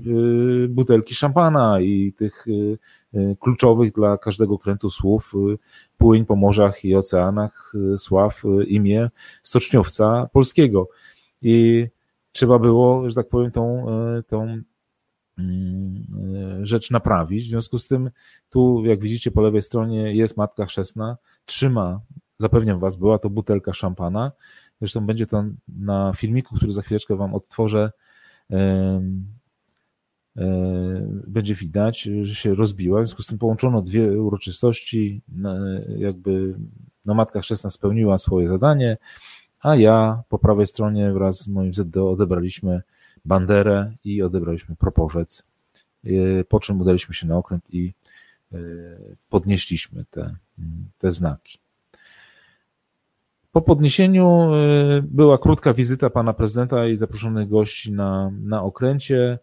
[0.64, 2.78] y, butelki szampana i tych y,
[3.14, 5.32] y, kluczowych dla każdego krętu słów
[5.98, 9.10] płyń po morzach i oceanach, sław imię
[9.42, 10.88] stoczniowca polskiego.
[11.42, 11.86] I
[12.32, 13.86] trzeba było, że tak powiem, tą,
[14.26, 14.62] tą
[15.38, 17.44] mm, rzecz naprawić.
[17.46, 18.10] W związku z tym,
[18.50, 22.00] tu, jak widzicie, po lewej stronie jest matka chrzestna, trzyma,
[22.38, 24.32] zapewniam Was, była to butelka szampana,
[24.82, 27.92] Zresztą będzie to na filmiku, który za chwileczkę Wam odtworzę.
[31.26, 33.02] Będzie widać, że się rozbiła.
[33.02, 35.22] W związku z tym połączono dwie uroczystości.
[35.98, 36.54] Jakby
[37.04, 38.96] no matka chrzestna spełniła swoje zadanie,
[39.60, 42.82] a ja po prawej stronie wraz z moim ZDO odebraliśmy
[43.24, 45.42] banderę i odebraliśmy proporzec.
[46.04, 47.92] E, po czym udaliśmy się na okręt i
[48.52, 48.58] e,
[49.28, 50.36] podnieśliśmy te,
[50.98, 51.58] te znaki.
[53.52, 59.38] Po podniesieniu y, była krótka wizyta pana prezydenta i zaproszonych gości na, na okręcie.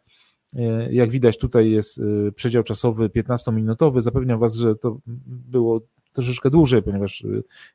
[0.55, 0.60] Y,
[0.91, 4.01] jak widać, tutaj jest y, przedział czasowy 15-minutowy.
[4.01, 5.82] Zapewniam Was, że to było
[6.14, 7.24] troszeczkę dłużej, ponieważ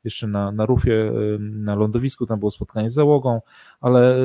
[0.03, 3.41] jeszcze na, na rufie, na lądowisku tam było spotkanie z załogą,
[3.81, 4.17] ale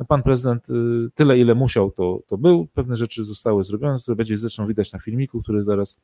[0.00, 0.66] no, pan prezydent
[1.14, 2.66] tyle, ile musiał, to, to był.
[2.74, 6.00] Pewne rzeczy zostały zrobione, które będzie zresztą widać na filmiku, który zaraz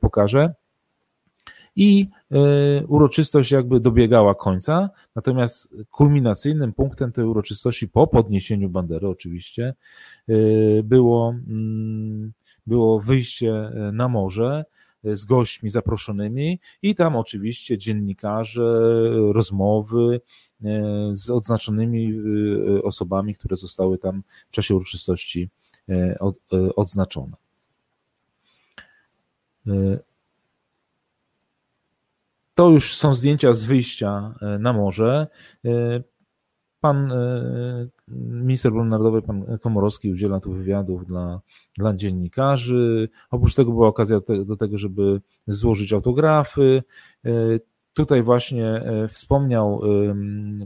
[0.00, 0.54] pokażę
[1.78, 9.74] i e, uroczystość jakby dobiegała końca, natomiast kulminacyjnym punktem tej uroczystości po podniesieniu bandery oczywiście
[10.28, 10.34] e,
[10.82, 12.32] było, mm,
[12.66, 14.64] było wyjście e, na morze
[15.04, 18.80] z gośćmi zaproszonymi i tam oczywiście dziennikarze,
[19.32, 20.20] rozmowy
[21.12, 22.20] z odznaczonymi
[22.82, 25.48] osobami, które zostały tam w czasie uroczystości
[26.76, 27.32] odznaczone.
[32.58, 35.26] To już są zdjęcia z wyjścia e, na morze.
[35.64, 35.70] E,
[36.80, 37.12] pan
[38.08, 41.40] minister obrony narodowej, pan Komorowski udziela tu wywiadów dla,
[41.76, 43.08] dla dziennikarzy.
[43.30, 46.82] Oprócz tego była okazja te, do tego, żeby złożyć autografy.
[47.92, 49.80] Tutaj właśnie wspomniał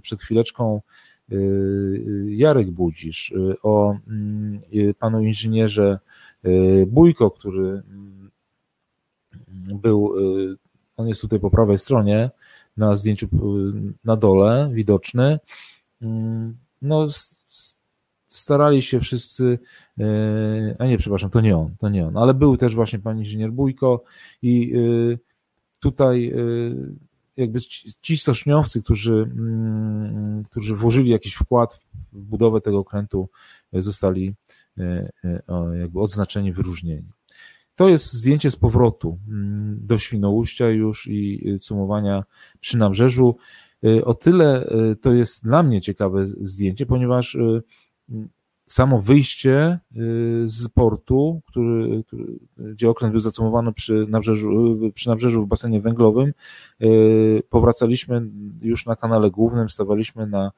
[0.02, 0.80] przed chwileczką
[2.26, 4.60] Jarek Budzisz o mm,
[4.98, 5.98] panu inżynierze
[6.86, 8.30] Bójko, który mm,
[9.82, 10.14] był,
[11.02, 12.30] on jest tutaj po prawej stronie,
[12.76, 13.28] na zdjęciu
[14.04, 15.38] na dole widoczny.
[16.02, 17.08] Mm, no,
[18.28, 19.58] starali się wszyscy,
[20.00, 20.04] e,
[20.78, 23.52] a nie, przepraszam, to nie on, to nie on, ale był też właśnie pan inżynier
[23.52, 24.04] Bójko
[24.42, 25.18] i e,
[25.80, 26.34] tutaj
[27.36, 27.60] jakby
[28.00, 31.80] ci stoczniowcy, którzy, mm, którzy włożyli jakiś wkład
[32.12, 33.28] w budowę tego okrętu,
[33.72, 34.34] zostali
[35.80, 37.08] jakby odznaczeni, wyróżnieni.
[37.76, 42.24] To jest zdjęcie z powrotu mm, do Świnoujścia już i cumowania
[42.60, 43.36] przy nabrzeżu.
[43.84, 47.62] Y, o tyle y, to jest dla mnie ciekawe zdjęcie, ponieważ y,
[48.66, 49.78] samo wyjście
[50.46, 56.32] z portu, który, który, gdzie okręt był zacumowany przy nabrzeżu, przy nabrzeżu w basenie węglowym,
[57.48, 58.22] powracaliśmy
[58.62, 60.52] już na kanale głównym, stawaliśmy na,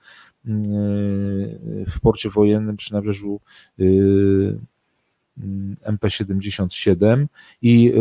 [1.86, 3.40] w porcie wojennym przy nabrzeżu
[5.86, 7.26] MP77
[7.62, 7.92] i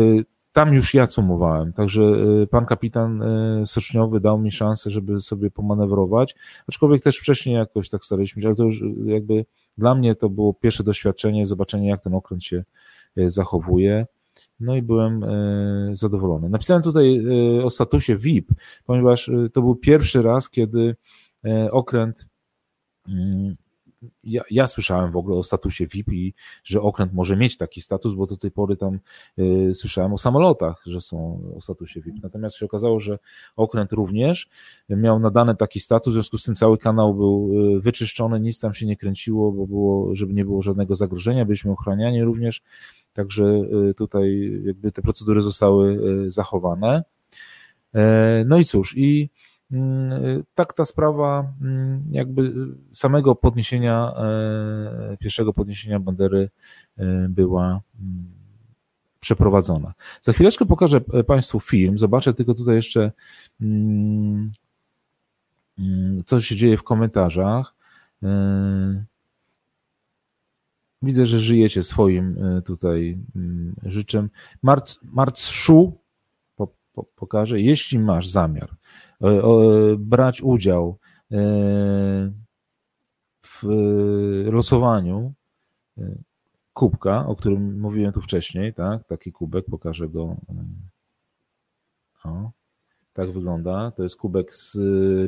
[0.54, 2.02] tam już ja cumowałem, także
[2.42, 6.34] y, pan kapitan y, Soczniowy dał mi szansę, żeby sobie pomanewrować,
[6.68, 9.44] aczkolwiek też wcześniej jakoś tak staraliśmy się, ale to już y, jakby
[9.78, 12.64] dla mnie to było pierwsze doświadczenie, zobaczenie jak ten okręt się
[13.16, 14.06] zachowuje.
[14.60, 15.24] No i byłem
[15.92, 16.48] zadowolony.
[16.48, 17.26] Napisałem tutaj
[17.64, 18.48] o statusie VIP,
[18.84, 20.96] ponieważ to był pierwszy raz, kiedy
[21.70, 22.26] okręt
[23.08, 23.56] mm,
[24.24, 26.34] ja, ja, słyszałem w ogóle o statusie VIP i
[26.64, 28.98] że okręt może mieć taki status, bo do tej pory tam
[29.38, 32.22] y, słyszałem o samolotach, że są o statusie VIP.
[32.22, 33.18] Natomiast się okazało, że
[33.56, 34.48] okręt również
[34.88, 38.74] miał nadany taki status, w związku z tym cały kanał był y, wyczyszczony, nic tam
[38.74, 42.62] się nie kręciło, bo było, żeby nie było żadnego zagrożenia, byliśmy ochraniani również,
[43.12, 43.44] także
[43.90, 47.04] y, tutaj jakby te procedury zostały y, zachowane.
[47.94, 49.30] E, no i cóż, i
[50.54, 52.52] tak ta sprawa mm, jakby
[52.92, 56.50] samego podniesienia, e, pierwszego podniesienia bandery
[56.98, 58.24] e, była mm,
[59.20, 59.94] przeprowadzona.
[60.22, 63.12] Za chwileczkę pokażę Państwu film, zobaczę tylko tutaj jeszcze
[66.24, 67.74] co się dzieje w komentarzach.
[68.22, 69.04] E,
[71.02, 73.18] widzę, że żyjecie swoim tutaj
[73.82, 74.30] życzem.
[74.62, 75.98] Marc, Marc Szu
[76.56, 78.76] po, po, pokaże, jeśli masz zamiar
[79.98, 80.98] brać udział
[81.32, 81.36] e,
[83.42, 83.62] w
[84.52, 85.32] losowaniu
[85.98, 86.14] e,
[86.72, 89.04] kubka, o którym mówiłem tu wcześniej, tak?
[89.04, 90.36] Taki kubek, pokażę go.
[92.24, 92.50] E, o,
[93.14, 93.90] tak wygląda.
[93.90, 94.72] To jest kubek z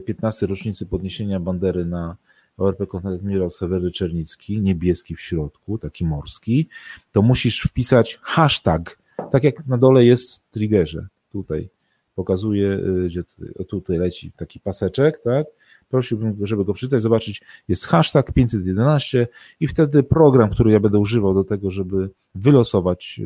[0.04, 0.46] 15.
[0.46, 2.16] rocznicy podniesienia bandery na
[2.56, 3.20] ORP Konrad
[3.50, 6.68] Sewery Czernicki, niebieski w środku, taki morski.
[7.12, 8.98] To musisz wpisać hashtag,
[9.32, 11.68] tak jak na dole jest w triggerze, tutaj
[12.16, 13.22] pokazuje, y, gdzie
[13.68, 15.46] tutaj leci taki paseczek, tak?
[15.88, 17.42] Prosiłbym, żeby go przeczytać, zobaczyć.
[17.68, 19.28] Jest hashtag 511
[19.60, 23.20] i wtedy program, który ja będę używał do tego, żeby wylosować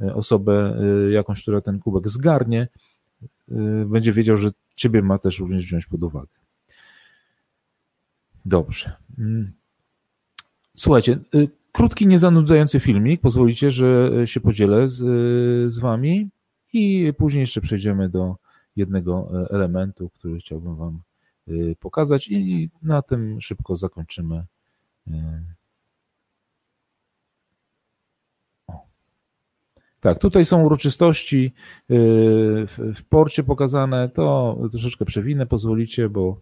[0.00, 0.78] y, y, osobę
[1.10, 2.68] jakąś, która ten kubek zgarnie,
[3.86, 6.34] będzie wiedział, że ciebie ma też również wziąć pod uwagę.
[8.44, 8.92] Dobrze.
[9.18, 9.52] Mm.
[10.76, 11.18] Słuchajcie,
[11.72, 13.20] krótki, niezanudzający filmik.
[13.20, 14.96] Pozwolicie, że się podzielę z,
[15.72, 16.30] z wami.
[16.74, 18.36] I później jeszcze przejdziemy do
[18.76, 21.02] jednego e, elementu, który chciałbym Wam
[21.48, 24.44] e, pokazać i na tym szybko zakończymy.
[25.08, 25.42] E.
[28.66, 28.86] O.
[30.00, 31.52] Tak, tutaj są uroczystości
[31.88, 34.08] w porcie pokazane.
[34.08, 36.40] To troszeczkę przewinę, pozwolicie, bo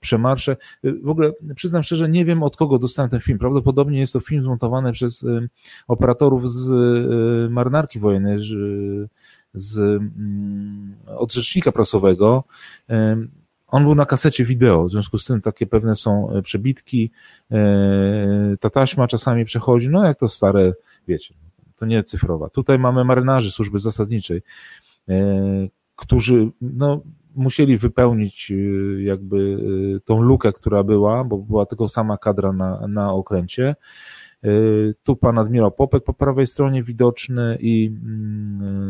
[0.00, 0.56] przemarsze.
[1.02, 3.38] W ogóle przyznam szczerze, nie wiem od kogo dostałem ten film.
[3.38, 5.26] Prawdopodobnie jest to film zmontowany przez
[5.88, 6.70] operatorów z
[7.50, 8.38] marynarki wojennej
[9.54, 12.44] z, mm, od rzecznika prasowego.
[13.72, 17.10] On był na kasecie wideo, w związku z tym takie pewne są e, przebitki.
[17.50, 20.72] E, ta taśma czasami przechodzi, no jak to stare,
[21.08, 21.34] wiecie,
[21.76, 22.48] to nie cyfrowa.
[22.48, 24.42] Tutaj mamy marynarzy służby zasadniczej,
[25.08, 25.14] e,
[25.96, 27.02] którzy no,
[27.34, 28.52] musieli wypełnić
[28.98, 29.58] jakby
[30.04, 33.76] tą lukę, która była, bo była tylko sama kadra na, na okręcie.
[35.02, 38.81] Tu pan admirał Popek po prawej stronie widoczny i mm,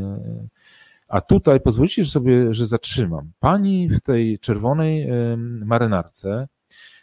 [1.13, 3.33] a tutaj pozwolicie sobie, że zatrzymam.
[3.41, 5.09] Pani w tej czerwonej
[5.65, 6.49] marynarce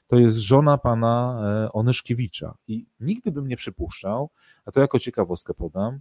[0.08, 4.30] to jest żona pana e, Onyszkiewicza i nigdy bym nie przypuszczał,
[4.66, 6.00] a to jako ciekawostkę podam,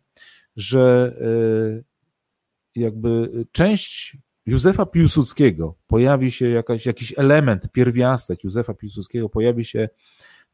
[0.56, 9.64] że e, jakby część Józefa Piłsudskiego pojawi się jakaś, jakiś element, pierwiastek Józefa Piłsudskiego pojawi
[9.64, 9.88] się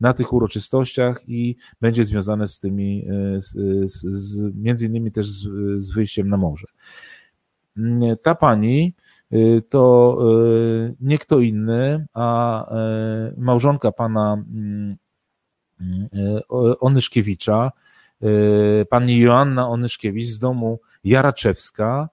[0.00, 3.52] na tych uroczystościach i będzie związane z tymi, e, z,
[3.90, 5.48] z, między innymi też z,
[5.82, 6.66] z wyjściem na morze.
[8.22, 8.94] Ta pani
[9.32, 12.66] e, to e, nie kto inny, a
[13.36, 14.96] małżonka pana mm,
[16.80, 17.72] Onyszkiewicza,
[18.90, 22.08] pani Joanna Onyszkiewicz z domu Jaraczewska,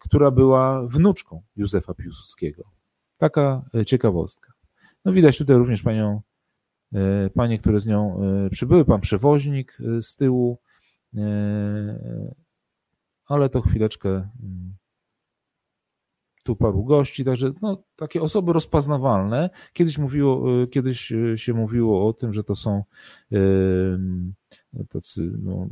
[0.00, 2.64] która była wnuczką Józefa Piłsudskiego.
[3.18, 4.52] Taka ciekawostka.
[5.04, 6.20] No widać tutaj również panią
[7.34, 10.58] panie, które z nią przybyły, pan przewoźnik z tyłu,
[13.28, 14.76] ale to chwileczkę mm,
[16.42, 19.50] tu paru gości, także no, takie osoby rozpoznawalne.
[19.72, 22.84] Kiedyś, mówiło, kiedyś się mówiło o tym, że to są
[24.88, 25.68] tacy no,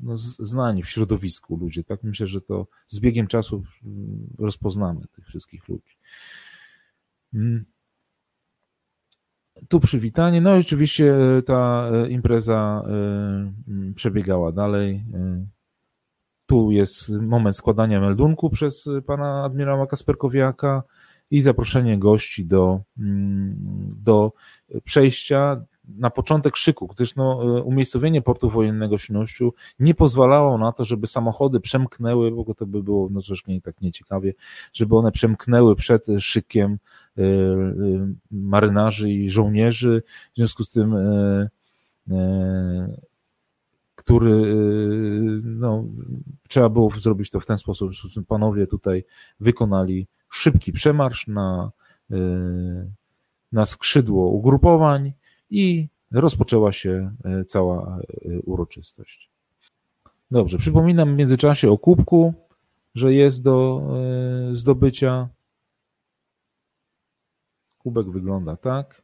[0.00, 1.84] no, znani w środowisku ludzie.
[1.84, 5.96] Tak myślę, że to z biegiem czasu mm, rozpoznamy tych wszystkich ludzi.
[7.34, 7.64] Mm
[9.68, 10.40] tu przywitanie.
[10.40, 11.14] No i oczywiście
[11.46, 12.84] ta impreza
[13.94, 15.04] przebiegała dalej.
[16.50, 20.82] Tu jest moment składania meldunku przez pana admirała Kasperkowiaka
[21.30, 22.80] i zaproszenie gości do,
[24.04, 24.32] do
[24.84, 25.64] przejścia
[25.98, 29.02] na początek szyku, gdyż no, umiejscowienie portu wojennego w
[29.78, 34.34] nie pozwalało na to, żeby samochody przemknęły, bo to by było no, troszkę tak nieciekawie,
[34.72, 36.78] żeby one przemknęły przed szykiem
[37.18, 41.50] Y, y, marynarzy i żołnierzy, w związku z tym y,
[44.10, 44.54] który
[45.42, 45.84] no,
[46.48, 47.90] trzeba było zrobić to w ten sposób.
[48.28, 49.04] Panowie tutaj
[49.40, 51.70] wykonali szybki przemarsz na,
[53.52, 55.12] na skrzydło ugrupowań
[55.50, 57.14] i rozpoczęła się
[57.46, 57.98] cała
[58.44, 59.30] uroczystość.
[60.30, 62.34] Dobrze, przypominam w międzyczasie o kubku,
[62.94, 63.82] że jest do
[64.52, 65.28] zdobycia.
[67.78, 69.02] Kubek wygląda tak.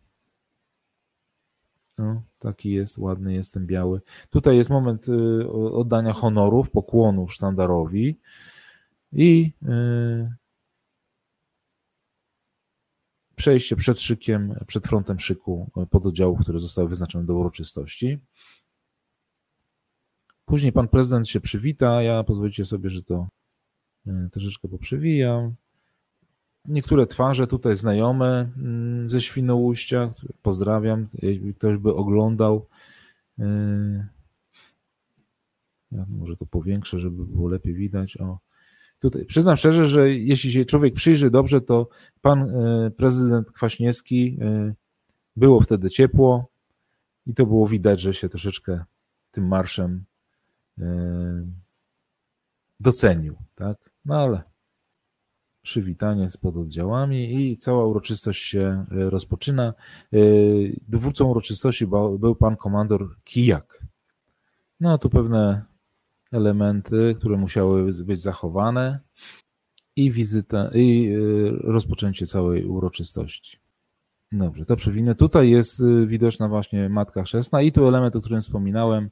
[1.99, 4.01] No, taki jest, ładny jest ten biały.
[4.31, 8.19] Tutaj jest moment y, oddania honorów, pokłonu sztandarowi
[9.13, 10.35] i y,
[13.37, 18.19] przejście przed szykiem, przed frontem szyku pododdziałów, które zostały wyznaczone do uroczystości.
[20.45, 22.03] Później pan prezydent się przywita.
[22.03, 23.29] Ja pozwolicie sobie, że to
[24.07, 25.55] y, troszeczkę poprzewijam
[26.69, 30.15] niektóre twarze tutaj znajome mm, ze Świnoujścia.
[30.43, 32.67] Pozdrawiam, jeśli ktoś by oglądał.
[33.39, 34.07] Yy,
[35.93, 38.17] ja może to powiększę, żeby było lepiej widać.
[38.17, 38.39] O,
[38.99, 41.89] tutaj przyznam szczerze, że jeśli się człowiek przyjrzy dobrze, to
[42.23, 44.75] pan yy, prezydent Kwaśniewski yy,
[45.37, 46.49] było wtedy ciepło
[47.27, 48.85] i to było widać, że się troszeczkę
[49.31, 50.05] tym marszem
[52.81, 53.91] docenił, tak?
[54.05, 54.43] No ale
[55.67, 59.75] przywitanie z pododdziałami i cała uroczystość się e, rozpoczyna.
[60.13, 60.19] E,
[60.89, 61.87] dowódcą uroczystości
[62.19, 63.85] był pan komandor Kijak.
[64.81, 65.65] No tu pewne
[66.33, 69.01] elementy, które musiały być zachowane
[69.97, 71.19] i wizyta, i e,
[71.73, 73.59] rozpoczęcie całej uroczystości.
[74.33, 75.15] Dobrze, to przewinę.
[75.15, 79.11] Tutaj jest widoczna właśnie Matka Chrzestna i tu element, o którym wspominałem,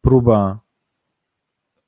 [0.00, 0.60] próba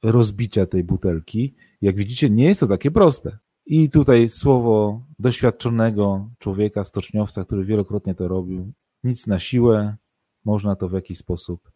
[0.04, 1.54] rozbicia tej butelki.
[1.82, 3.38] Jak widzicie, nie jest to takie proste.
[3.66, 8.72] I tutaj słowo doświadczonego człowieka, stoczniowca, który wielokrotnie to robił.
[9.04, 9.96] Nic na siłę,
[10.44, 11.70] można to w jakiś sposób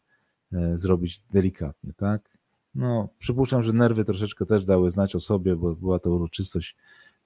[0.53, 2.39] e, zrobić delikatnie, tak?
[2.74, 6.76] No, przypuszczam, że nerwy troszeczkę też dały znać o sobie, bo była to uroczystość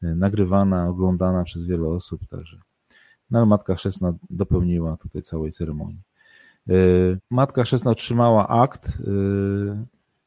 [0.02, 2.58] e, nagrywana, oglądana przez wiele osób, także.
[3.30, 6.00] No, ale Matka Chrzestna dopełniła tutaj całej ceremonii.
[6.68, 6.74] E,
[7.30, 9.02] Matka Chrzestna otrzymała akt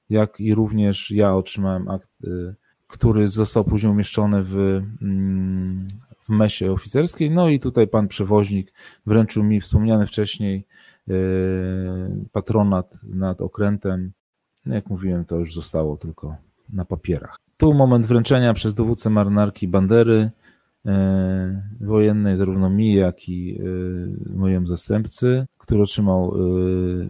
[0.10, 2.56] jak i również ja otrzymałem akt, y,
[2.88, 4.56] który został później umieszczony w,
[5.02, 5.88] mm,
[6.20, 7.32] w mesie oficerskiej.
[7.32, 8.74] No i tutaj pan przewoźnik
[9.06, 10.66] wręczył mi wspomniany wcześniej
[11.10, 11.14] y,
[12.32, 14.12] patronat nad okrętem.
[14.66, 16.36] No jak mówiłem, to już zostało tylko
[16.70, 17.38] na papierach.
[17.58, 20.32] Tu moment wręczenia przez dowódcę marynarki Bandery
[20.86, 20.92] y,
[21.82, 23.60] wojennej, zarówno mi, jak i
[24.36, 26.34] mojemu zastępcy, który otrzymał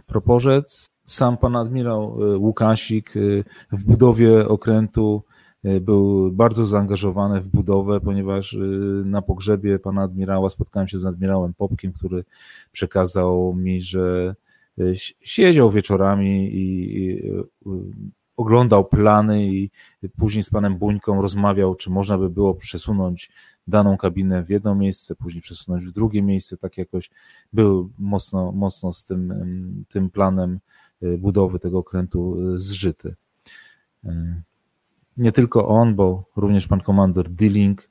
[0.06, 3.20] proporzec sam pan admirał e, Łukasik e,
[3.72, 5.24] w budowie okrętu
[5.64, 8.58] e, był bardzo zaangażowany w budowę, ponieważ
[9.06, 12.24] na pogrzebie pana admirała spotkałem się z admirałem Popkiem, który
[12.72, 14.36] przekazał mi, że
[15.22, 17.22] siedział wieczorami i
[18.38, 19.70] oglądał plany i
[20.18, 23.32] później z panem Buńką rozmawiał, czy można by było przesunąć
[23.68, 27.10] daną kabinę w jedno miejsce, później przesunąć w drugie miejsce, tak jakoś
[27.54, 30.60] był mocno, mocno z tym, tym planem
[31.02, 33.16] budowy tego okrętu y, zżyty.
[34.06, 34.10] Y,
[35.18, 37.90] nie tylko on, bo również pan komandor Dilling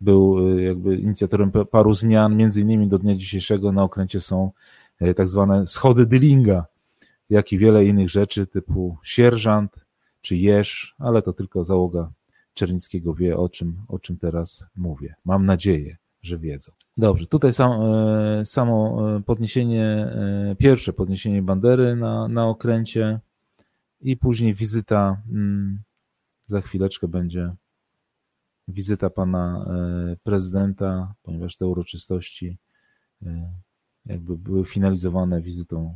[0.00, 4.50] był jakby inicjatorem paru zmian, między innymi do dnia dzisiejszego na okręcie są
[5.16, 6.66] tak zwane schody Dillinga,
[7.30, 9.74] jak i wiele innych rzeczy typu sierżant
[10.20, 12.10] czy jeż, ale to tylko załoga
[12.54, 15.14] Czernickiego wie o czym, o czym teraz mówię.
[15.24, 16.72] Mam nadzieję, że wiedzą.
[17.00, 23.20] Dobrze, tutaj sam, e, samo e, podniesienie, e, pierwsze podniesienie bandery na, na okręcie
[24.00, 25.82] i później wizyta, mm,
[26.46, 27.54] za chwileczkę będzie
[28.68, 29.66] wizyta pana
[30.22, 32.58] prezydenta, ponieważ te uroczystości
[34.06, 35.94] jakby były finalizowane wizytą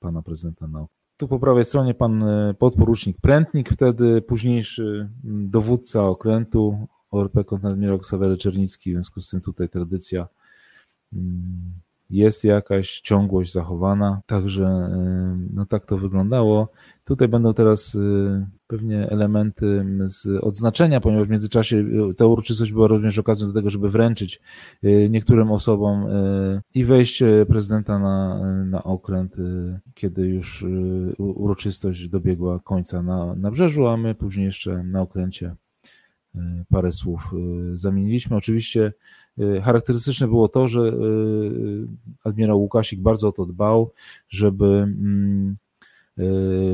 [0.00, 0.86] pana prezydenta na
[1.16, 2.24] tu po prawej stronie pan
[2.58, 9.68] podporucznik Prętnik, wtedy późniejszy dowódca okrętu ORP kontradmirał Ksawery Czernicki, w związku z tym tutaj
[9.68, 10.28] tradycja
[11.12, 11.74] mm,
[12.10, 16.68] jest jakaś ciągłość zachowana, także e, no tak to wyglądało.
[17.04, 21.76] Tutaj będą teraz e, pewnie elementy z odznaczenia, ponieważ w międzyczasie
[22.10, 24.40] e, ta uroczystość była również okazją do tego, żeby wręczyć
[25.10, 26.06] niektórym osobom
[26.74, 29.36] i wejście prezydenta na, na okręt,
[29.94, 30.64] kiedy już
[31.18, 35.56] uroczystość dobiegła końca na, na brzeżu, a my później jeszcze na okręcie
[36.70, 37.30] parę słów
[37.74, 38.36] zamieniliśmy.
[38.36, 38.92] Oczywiście
[39.38, 41.86] Y, charakterystyczne było to, że y, y,
[42.24, 43.92] admirał Łukasik bardzo o to dbał,
[44.28, 45.56] żeby, mm,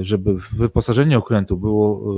[0.02, 2.14] żeby wyposażenie okrętu było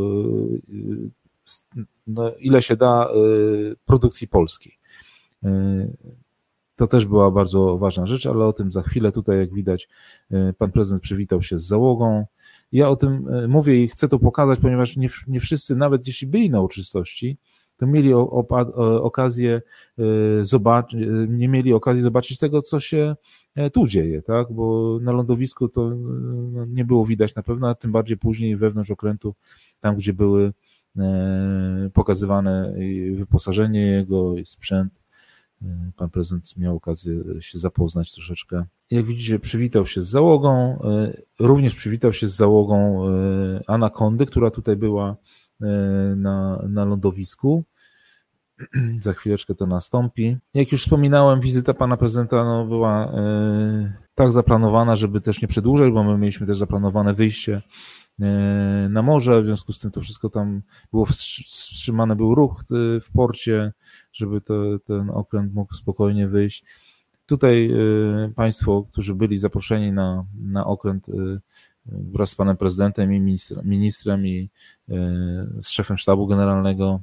[2.07, 3.09] no, ile się da
[3.87, 4.79] produkcji polskiej.
[6.77, 9.13] To też była bardzo ważna rzecz, ale o tym za chwilę.
[9.13, 9.89] Tutaj, jak widać,
[10.59, 12.27] pan prezydent przywitał się z załogą.
[12.73, 16.51] Ja o tym mówię i chcę to pokazać, ponieważ nie, nie wszyscy, nawet jeśli byli
[16.51, 17.39] na uroczystości,
[17.83, 18.13] to mieli
[19.03, 19.63] okazję
[19.99, 23.17] e, zobaczyć, nie mieli okazji zobaczyć tego, co się
[23.55, 24.53] e, tu dzieje, tak?
[24.53, 28.91] Bo na lądowisku to no, nie było widać na pewno, a tym bardziej później wewnątrz
[28.91, 29.35] okrętu,
[29.81, 30.53] tam gdzie były
[30.99, 32.75] e, pokazywane
[33.15, 35.03] wyposażenie jego, sprzęt.
[35.97, 38.65] Pan prezydent miał okazję się zapoznać troszeczkę.
[38.93, 40.79] Jak widzicie, przywitał się z załogą,
[41.41, 43.07] również przywitał się z załogą
[43.67, 45.17] Anakondy, która tutaj była
[46.17, 47.65] na, na lądowisku.
[49.01, 50.37] Za chwileczkę to nastąpi.
[50.55, 55.93] Jak już wspominałem, wizyta pana prezydenta no, była e, tak zaplanowana, żeby też nie przedłużać,
[55.93, 57.63] bo my mieliśmy też zaplanowane wyjście
[58.21, 60.63] e, na morze, w związku z tym to wszystko tam
[60.93, 63.73] było wstrzymane, był ruch e, w porcie,
[64.13, 66.65] żeby to, ten okręt mógł spokojnie wyjść.
[67.33, 67.75] Tutaj
[68.37, 71.07] Państwo, którzy byli zaproszeni na, na okręt
[71.87, 74.51] wraz z panem prezydentem i ministrem, ministrem i
[75.63, 77.01] z szefem sztabu generalnego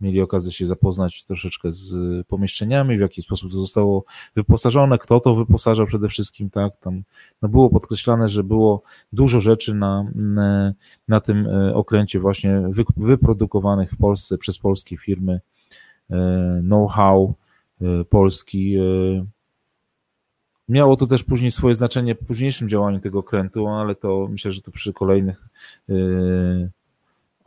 [0.00, 1.92] mieli okazję się zapoznać troszeczkę z
[2.26, 4.04] pomieszczeniami, w jaki sposób to zostało
[4.36, 7.02] wyposażone, kto to wyposażał przede wszystkim, tak, tam
[7.42, 10.04] no było podkreślane, że było dużo rzeczy na,
[11.08, 12.62] na tym okręcie właśnie
[12.96, 15.40] wyprodukowanych w Polsce przez polskie firmy,
[16.62, 17.34] know-how
[18.10, 18.76] polski,
[20.68, 24.62] Miało to też później swoje znaczenie w późniejszym działaniu tego okrętu, ale to myślę, że
[24.62, 25.48] to przy kolejnych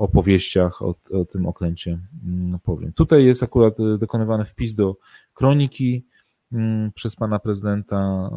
[0.01, 2.93] opowieściach o, o tym okręcie mm, powiem.
[2.93, 4.95] Tutaj jest akurat e, dokonywany wpis do
[5.34, 6.06] kroniki
[6.52, 8.30] mm, przez pana prezydenta,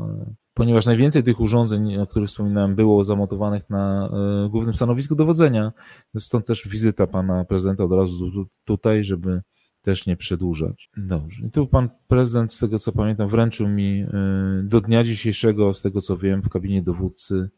[0.54, 4.10] ponieważ najwięcej tych urządzeń, o których wspominałem, było zamontowanych na
[4.44, 5.72] e, głównym stanowisku dowodzenia,
[6.18, 9.42] stąd też wizyta pana prezydenta od razu tutaj, żeby
[9.84, 10.90] też nie przedłużać.
[10.96, 11.46] Dobrze.
[11.46, 14.08] I tu pan prezydent, z tego co pamiętam, wręczył mi e,
[14.62, 17.50] do dnia dzisiejszego, z tego co wiem, w kabinie dowódcy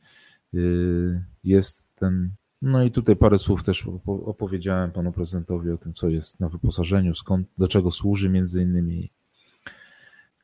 [1.45, 2.31] jest ten
[2.63, 7.15] no i tutaj parę słów też opowiedziałem panu prezydentowi o tym, co jest na wyposażeniu,
[7.15, 9.11] skąd, do czego służy między innymi.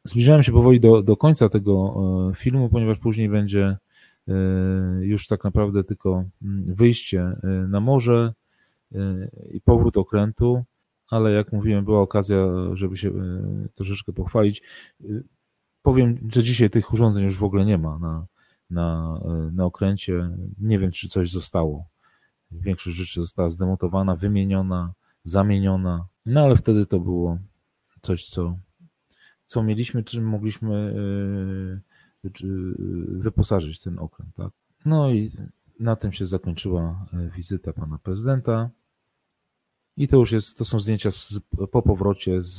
[0.05, 1.95] Zbliżałem się powoli do, do końca tego
[2.31, 3.77] e, filmu, ponieważ później będzie
[5.01, 7.37] już tak naprawdę tylko mm, wyjście
[7.69, 8.33] na morze
[9.51, 10.65] i powrót okrętu,
[11.13, 13.13] ale jak mówiłem, była okazja, żeby się
[13.75, 14.63] troszeczkę pochwalić.
[15.83, 18.27] Powiem, że dzisiaj tych urządzeń już w ogóle nie ma na,
[18.71, 19.21] na,
[19.53, 20.31] na okręcie.
[20.59, 21.93] Nie wiem, czy coś zostało
[22.61, 24.95] Większość rzeczy została zdemontowana, wymieniona,
[25.25, 26.07] zamieniona.
[26.27, 27.39] No ale wtedy to było
[28.03, 28.59] coś, co,
[29.47, 30.95] co mieliśmy, czym mogliśmy
[33.09, 34.35] wyposażyć ten okręt.
[34.35, 34.51] Tak?
[34.85, 35.33] No i
[35.81, 37.07] na tym się zakończyła
[37.37, 38.71] wizyta pana prezydenta.
[39.97, 41.41] I to już jest, to są zdjęcia z,
[41.73, 42.59] po powrocie z,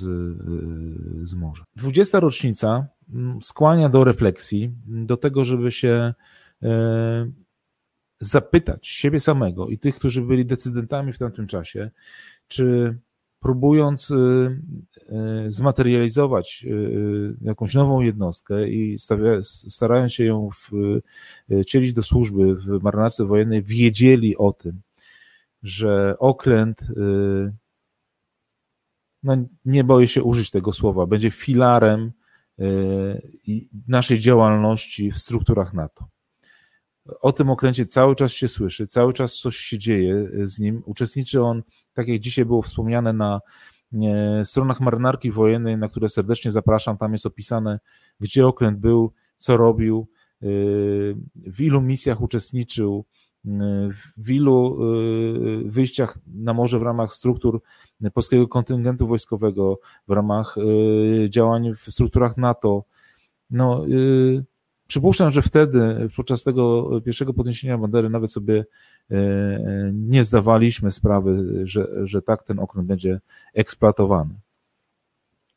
[1.24, 1.64] z morza.
[1.76, 2.20] 20.
[2.20, 6.14] rocznica mm, skłania do refleksji, do tego, żeby się
[8.20, 11.92] zapytać siebie samego i tych, którzy byli decydentami w tamtym czasie,
[12.48, 12.98] czy
[13.40, 14.16] próbując y,
[15.46, 16.66] y, zmaterializować
[17.42, 18.98] jakąś nową jednostkę i
[19.70, 20.50] starając się ją
[21.62, 24.82] wcielić do służby w marynarce wojennej, wiedzieli o tym,
[25.64, 26.82] że okręt,
[29.24, 32.12] no nie boję się użyć tego słowa, będzie filarem
[33.88, 36.06] naszej działalności w strukturach NATO.
[37.22, 40.84] O tym okręcie cały czas się słyszy, cały czas coś się dzieje z nim.
[40.86, 41.64] Uczestniczy on,
[41.94, 43.42] tak jak dzisiaj było wspomniane, na
[44.44, 46.98] stronach marynarki wojennej, na które serdecznie zapraszam.
[46.98, 47.80] Tam jest opisane,
[48.20, 50.10] gdzie okręt był, co robił,
[51.36, 53.06] w ilu misjach uczestniczył,
[54.18, 54.80] w ilu
[55.66, 57.62] wyjściach na morze w ramach struktur
[58.14, 60.56] polskiego kontyngentu wojskowego, w ramach
[61.30, 62.84] działań w strukturach NATO.
[63.50, 63.86] No,
[64.88, 68.66] Przypuszczam, że wtedy, podczas tego pierwszego podniesienia bandery, nawet sobie
[69.94, 73.22] nie zdawaliśmy sprawy, że, że tak ten okręt będzie
[73.54, 74.34] eksploatowany.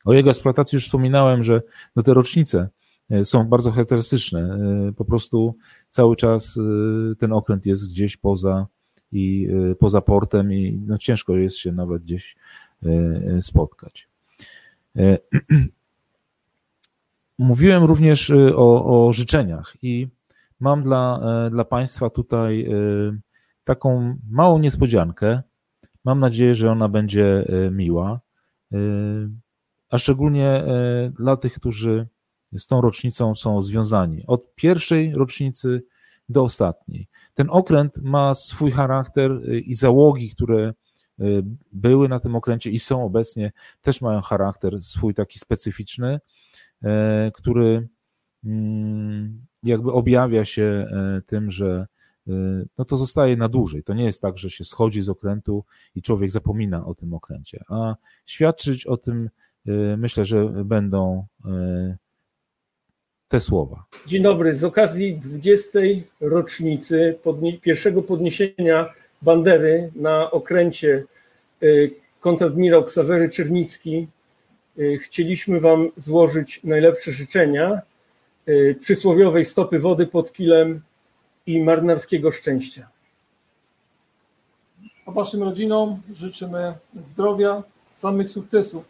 [0.05, 1.61] O jego eksploatacji już wspominałem, że
[1.95, 2.69] no te rocznice
[3.23, 4.57] są bardzo charakterystyczne.
[4.89, 5.55] E, po prostu
[5.89, 6.59] cały czas
[7.19, 8.67] ten okręt jest gdzieś poza
[9.11, 9.47] i
[9.79, 12.35] poza portem i no ciężko jest się nawet gdzieś
[13.39, 14.09] spotkać.
[17.37, 20.07] Mówiłem również o, o życzeniach i
[20.59, 22.69] mam dla, e, dla Państwa tutaj
[23.63, 25.41] taką małą niespodziankę.
[26.05, 28.19] Mam nadzieję, że ona będzie e, miła,
[29.89, 32.07] a szczególnie e, dla tych, którzy
[32.57, 34.23] z tą rocznicą są związani.
[34.27, 35.83] Od pierwszej rocznicy
[36.29, 37.07] do ostatniej.
[37.33, 39.31] Ten okręt ma swój charakter
[39.65, 40.73] i załogi, które
[41.71, 43.51] były na tym okręcie i są obecnie,
[43.81, 46.19] też mają charakter swój taki specyficzny.
[46.83, 47.87] E, który
[48.45, 51.87] mm, jakby objawia się e, tym, że
[52.27, 52.31] e,
[52.77, 53.83] no to zostaje na dłużej.
[53.83, 55.65] To nie jest tak, że się schodzi z okrętu
[55.95, 57.63] i człowiek zapomina o tym okręcie.
[57.69, 59.29] A świadczyć o tym
[59.97, 61.25] myślę, że będą
[63.27, 63.83] te słowa.
[64.07, 64.55] Dzień dobry.
[64.55, 65.79] Z okazji 20.
[66.21, 71.03] rocznicy podnie pierwszego podniesienia bandery na okręcie
[72.19, 74.07] kontradmirał Ksawery Czernicki
[74.79, 77.81] Y, chcieliśmy Wam złożyć najlepsze życzenia
[78.47, 80.81] y, przysłowiowej stopy wody pod kilem
[81.45, 82.89] i marynarskiego szczęścia.
[85.05, 87.63] A Waszym rodzinom życzymy zdrowia,
[87.95, 88.87] samych sukcesów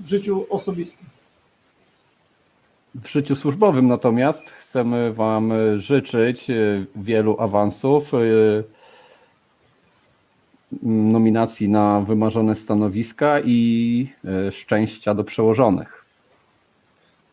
[0.00, 1.06] w życiu osobistym.
[3.02, 8.12] W życiu służbowym natomiast chcemy Wam życzyć y, wielu awansów,
[10.82, 16.04] nominacji na wymarzone stanowiska i e, szczęścia do przełożonych.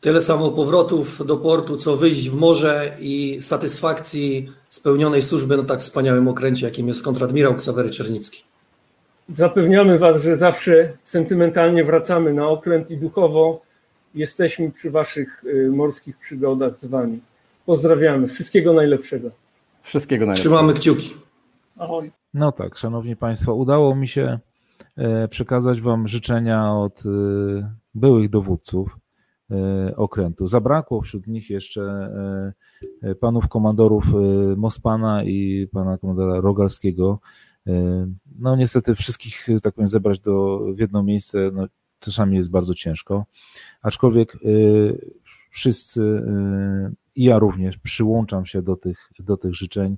[0.01, 5.79] Tyle samo powrotów do portu, co wyjść w morze i satysfakcji spełnionej służby na tak
[5.79, 8.43] wspaniałym okręcie, jakim jest kontradmirał Ksawery Czernicki.
[9.35, 13.61] Zapewniamy Was, że zawsze sentymentalnie wracamy na okręt i duchowo
[14.15, 17.19] jesteśmy przy Waszych y, morskich przygodach z Wami.
[17.65, 18.27] Pozdrawiamy.
[18.27, 19.29] Wszystkiego najlepszego.
[19.81, 20.55] Wszystkiego najlepszego.
[20.55, 21.13] Trzymamy kciuki.
[21.77, 22.11] Ahoj.
[22.33, 24.39] No tak, szanowni państwo, udało mi się
[24.97, 27.09] e, przekazać wam życzenia od e,
[27.95, 28.97] byłych dowódców
[29.51, 30.47] e, okrętu.
[30.47, 32.09] Zabrakło wśród nich jeszcze
[33.19, 34.05] panów komandorów
[34.57, 37.19] Mospana i pana komandora Rogalskiego.
[38.39, 41.67] No niestety wszystkich, tak powiem, zebrać do, w jedno miejsce no,
[41.99, 43.25] czasami jest bardzo ciężko,
[43.81, 44.37] aczkolwiek
[45.49, 46.23] wszyscy
[47.15, 49.97] i ja również przyłączam się do tych, do tych życzeń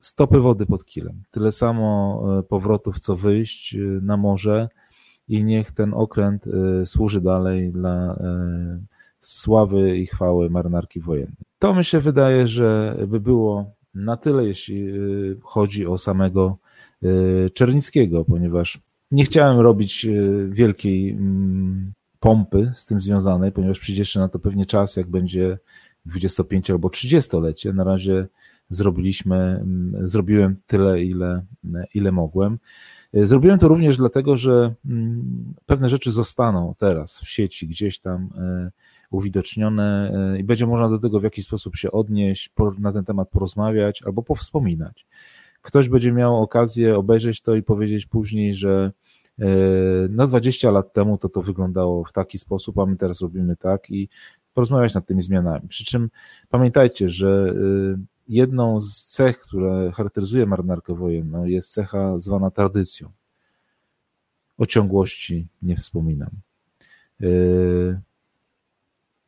[0.00, 1.22] stopy wody pod kilem.
[1.30, 4.68] Tyle samo powrotów, co wyjść na morze
[5.28, 6.44] i niech ten okręt
[6.84, 8.18] służy dalej dla
[9.20, 11.44] sławy i chwały marynarki wojennej.
[11.58, 14.92] To mi się wydaje, że by było na tyle, jeśli
[15.42, 16.56] chodzi o samego
[17.54, 18.80] Czernickiego, ponieważ
[19.12, 20.06] nie chciałem robić
[20.48, 25.58] wielkiej mm, pompy z tym związanej, ponieważ przyjdzie jeszcze na to pewnie czas, jak będzie
[26.06, 27.72] 25 albo 30-lecie.
[27.72, 28.26] Na razie
[28.68, 31.44] zrobiliśmy, mm, zrobiłem tyle, ile,
[31.94, 32.58] ile mogłem.
[33.14, 38.70] Zrobiłem to również dlatego, że mm, pewne rzeczy zostaną teraz w sieci, gdzieś tam e,
[39.10, 43.28] uwidocznione e, i będzie można do tego w jakiś sposób się odnieść, na ten temat
[43.28, 45.06] porozmawiać albo powspominać.
[45.62, 48.92] Ktoś będzie miał okazję obejrzeć to i powiedzieć później, że
[49.38, 49.46] e,
[50.08, 53.90] na 20 lat temu to to wyglądało w taki sposób, a my teraz robimy tak
[53.90, 54.08] i
[54.54, 55.68] porozmawiać nad tymi zmianami.
[55.68, 56.10] Przy czym
[56.48, 57.54] pamiętajcie, że
[58.28, 63.10] jedną z cech, które charakteryzuje marynarkę wojenną, jest cecha zwana tradycją.
[64.58, 66.30] O ciągłości nie wspominam.
[67.20, 68.00] Yy,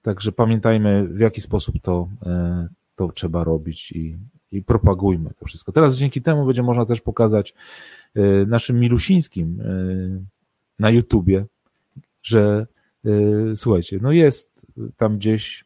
[0.02, 2.09] także pamiętajmy, w jaki sposób to,
[2.97, 4.16] to trzeba robić i,
[4.55, 5.72] i propagujmy to wszystko.
[5.72, 7.55] Teraz dzięki temu będzie można też pokazać
[8.14, 9.62] yy, naszym milusińskim
[10.78, 11.44] na YouTubie,
[12.22, 12.66] że
[13.55, 14.66] słuchajcie, no jest
[14.97, 15.64] tam gdzieś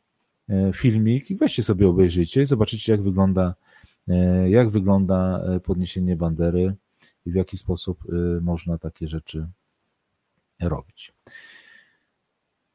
[0.48, 3.54] E, filmik i weźcie sobie obejrzyjcie i zobaczycie, jak wygląda
[4.48, 6.74] jak wygląda podniesienie bandery
[7.26, 8.04] i w jaki sposób
[8.40, 9.46] można takie rzeczy
[10.60, 11.12] robić.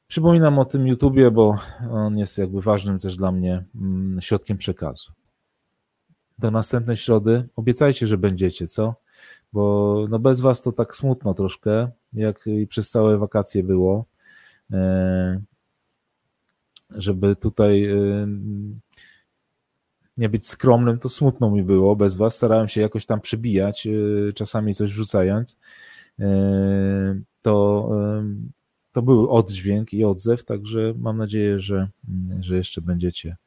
[0.07, 1.57] Przypominam o tym YouTubie, bo
[1.91, 5.11] on jest jakby ważnym też dla mnie mm, środkiem przekazu.
[6.40, 8.96] Do następnej środy obiecajcie, że będziecie, co?
[9.54, 14.06] Bo no bez was to tak smutno troszkę, jak i przez całe wakacje było.
[14.72, 15.42] E,
[16.90, 18.28] żeby tutaj e,
[20.18, 22.36] nie być skromnym, to smutno mi było bez was.
[22.36, 25.58] Starałem się jakoś tam przybijać, e, czasami coś wrzucając.
[27.42, 27.90] To
[28.92, 31.90] to był oddźwięk i odzew, także mam nadzieję, że,
[32.40, 33.38] że jeszcze będziecie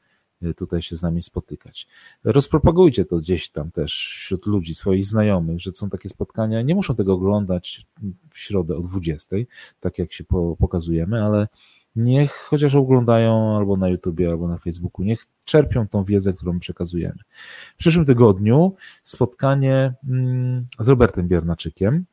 [0.56, 1.88] tutaj się z nami spotykać.
[2.24, 6.62] Rozpropagujcie to gdzieś tam też wśród ludzi, swoich znajomych, że są takie spotkania.
[6.62, 7.86] Nie muszą tego oglądać
[8.30, 9.36] w środę o 20,
[9.80, 10.24] tak jak się
[10.58, 11.48] pokazujemy, ale
[11.96, 17.18] niech chociaż oglądają albo na YouTubie, albo na Facebooku, niech czerpią tą wiedzę, którą przekazujemy.
[17.74, 22.04] W przyszłym tygodniu spotkanie mm, z Robertem Biernaczykiem,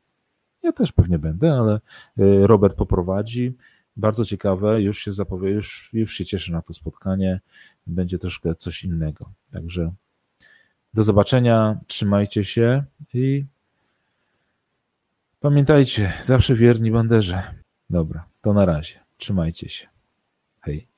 [0.64, 1.80] ja też pewnie będę, ale
[2.18, 3.56] y, Robert poprowadzi.
[3.96, 7.40] Bardzo ciekawe, już się zapowie, już, już się cieszę na to spotkanie.
[7.86, 9.32] Będzie troszkę coś innego.
[9.52, 9.92] Także
[10.94, 12.84] do zobaczenia, trzymajcie się
[13.14, 13.44] i
[15.40, 17.54] pamiętajcie, zawsze wierni banderze.
[17.90, 19.00] Dobra, to na razie.
[19.16, 19.86] Trzymajcie się.
[20.60, 20.93] Hej.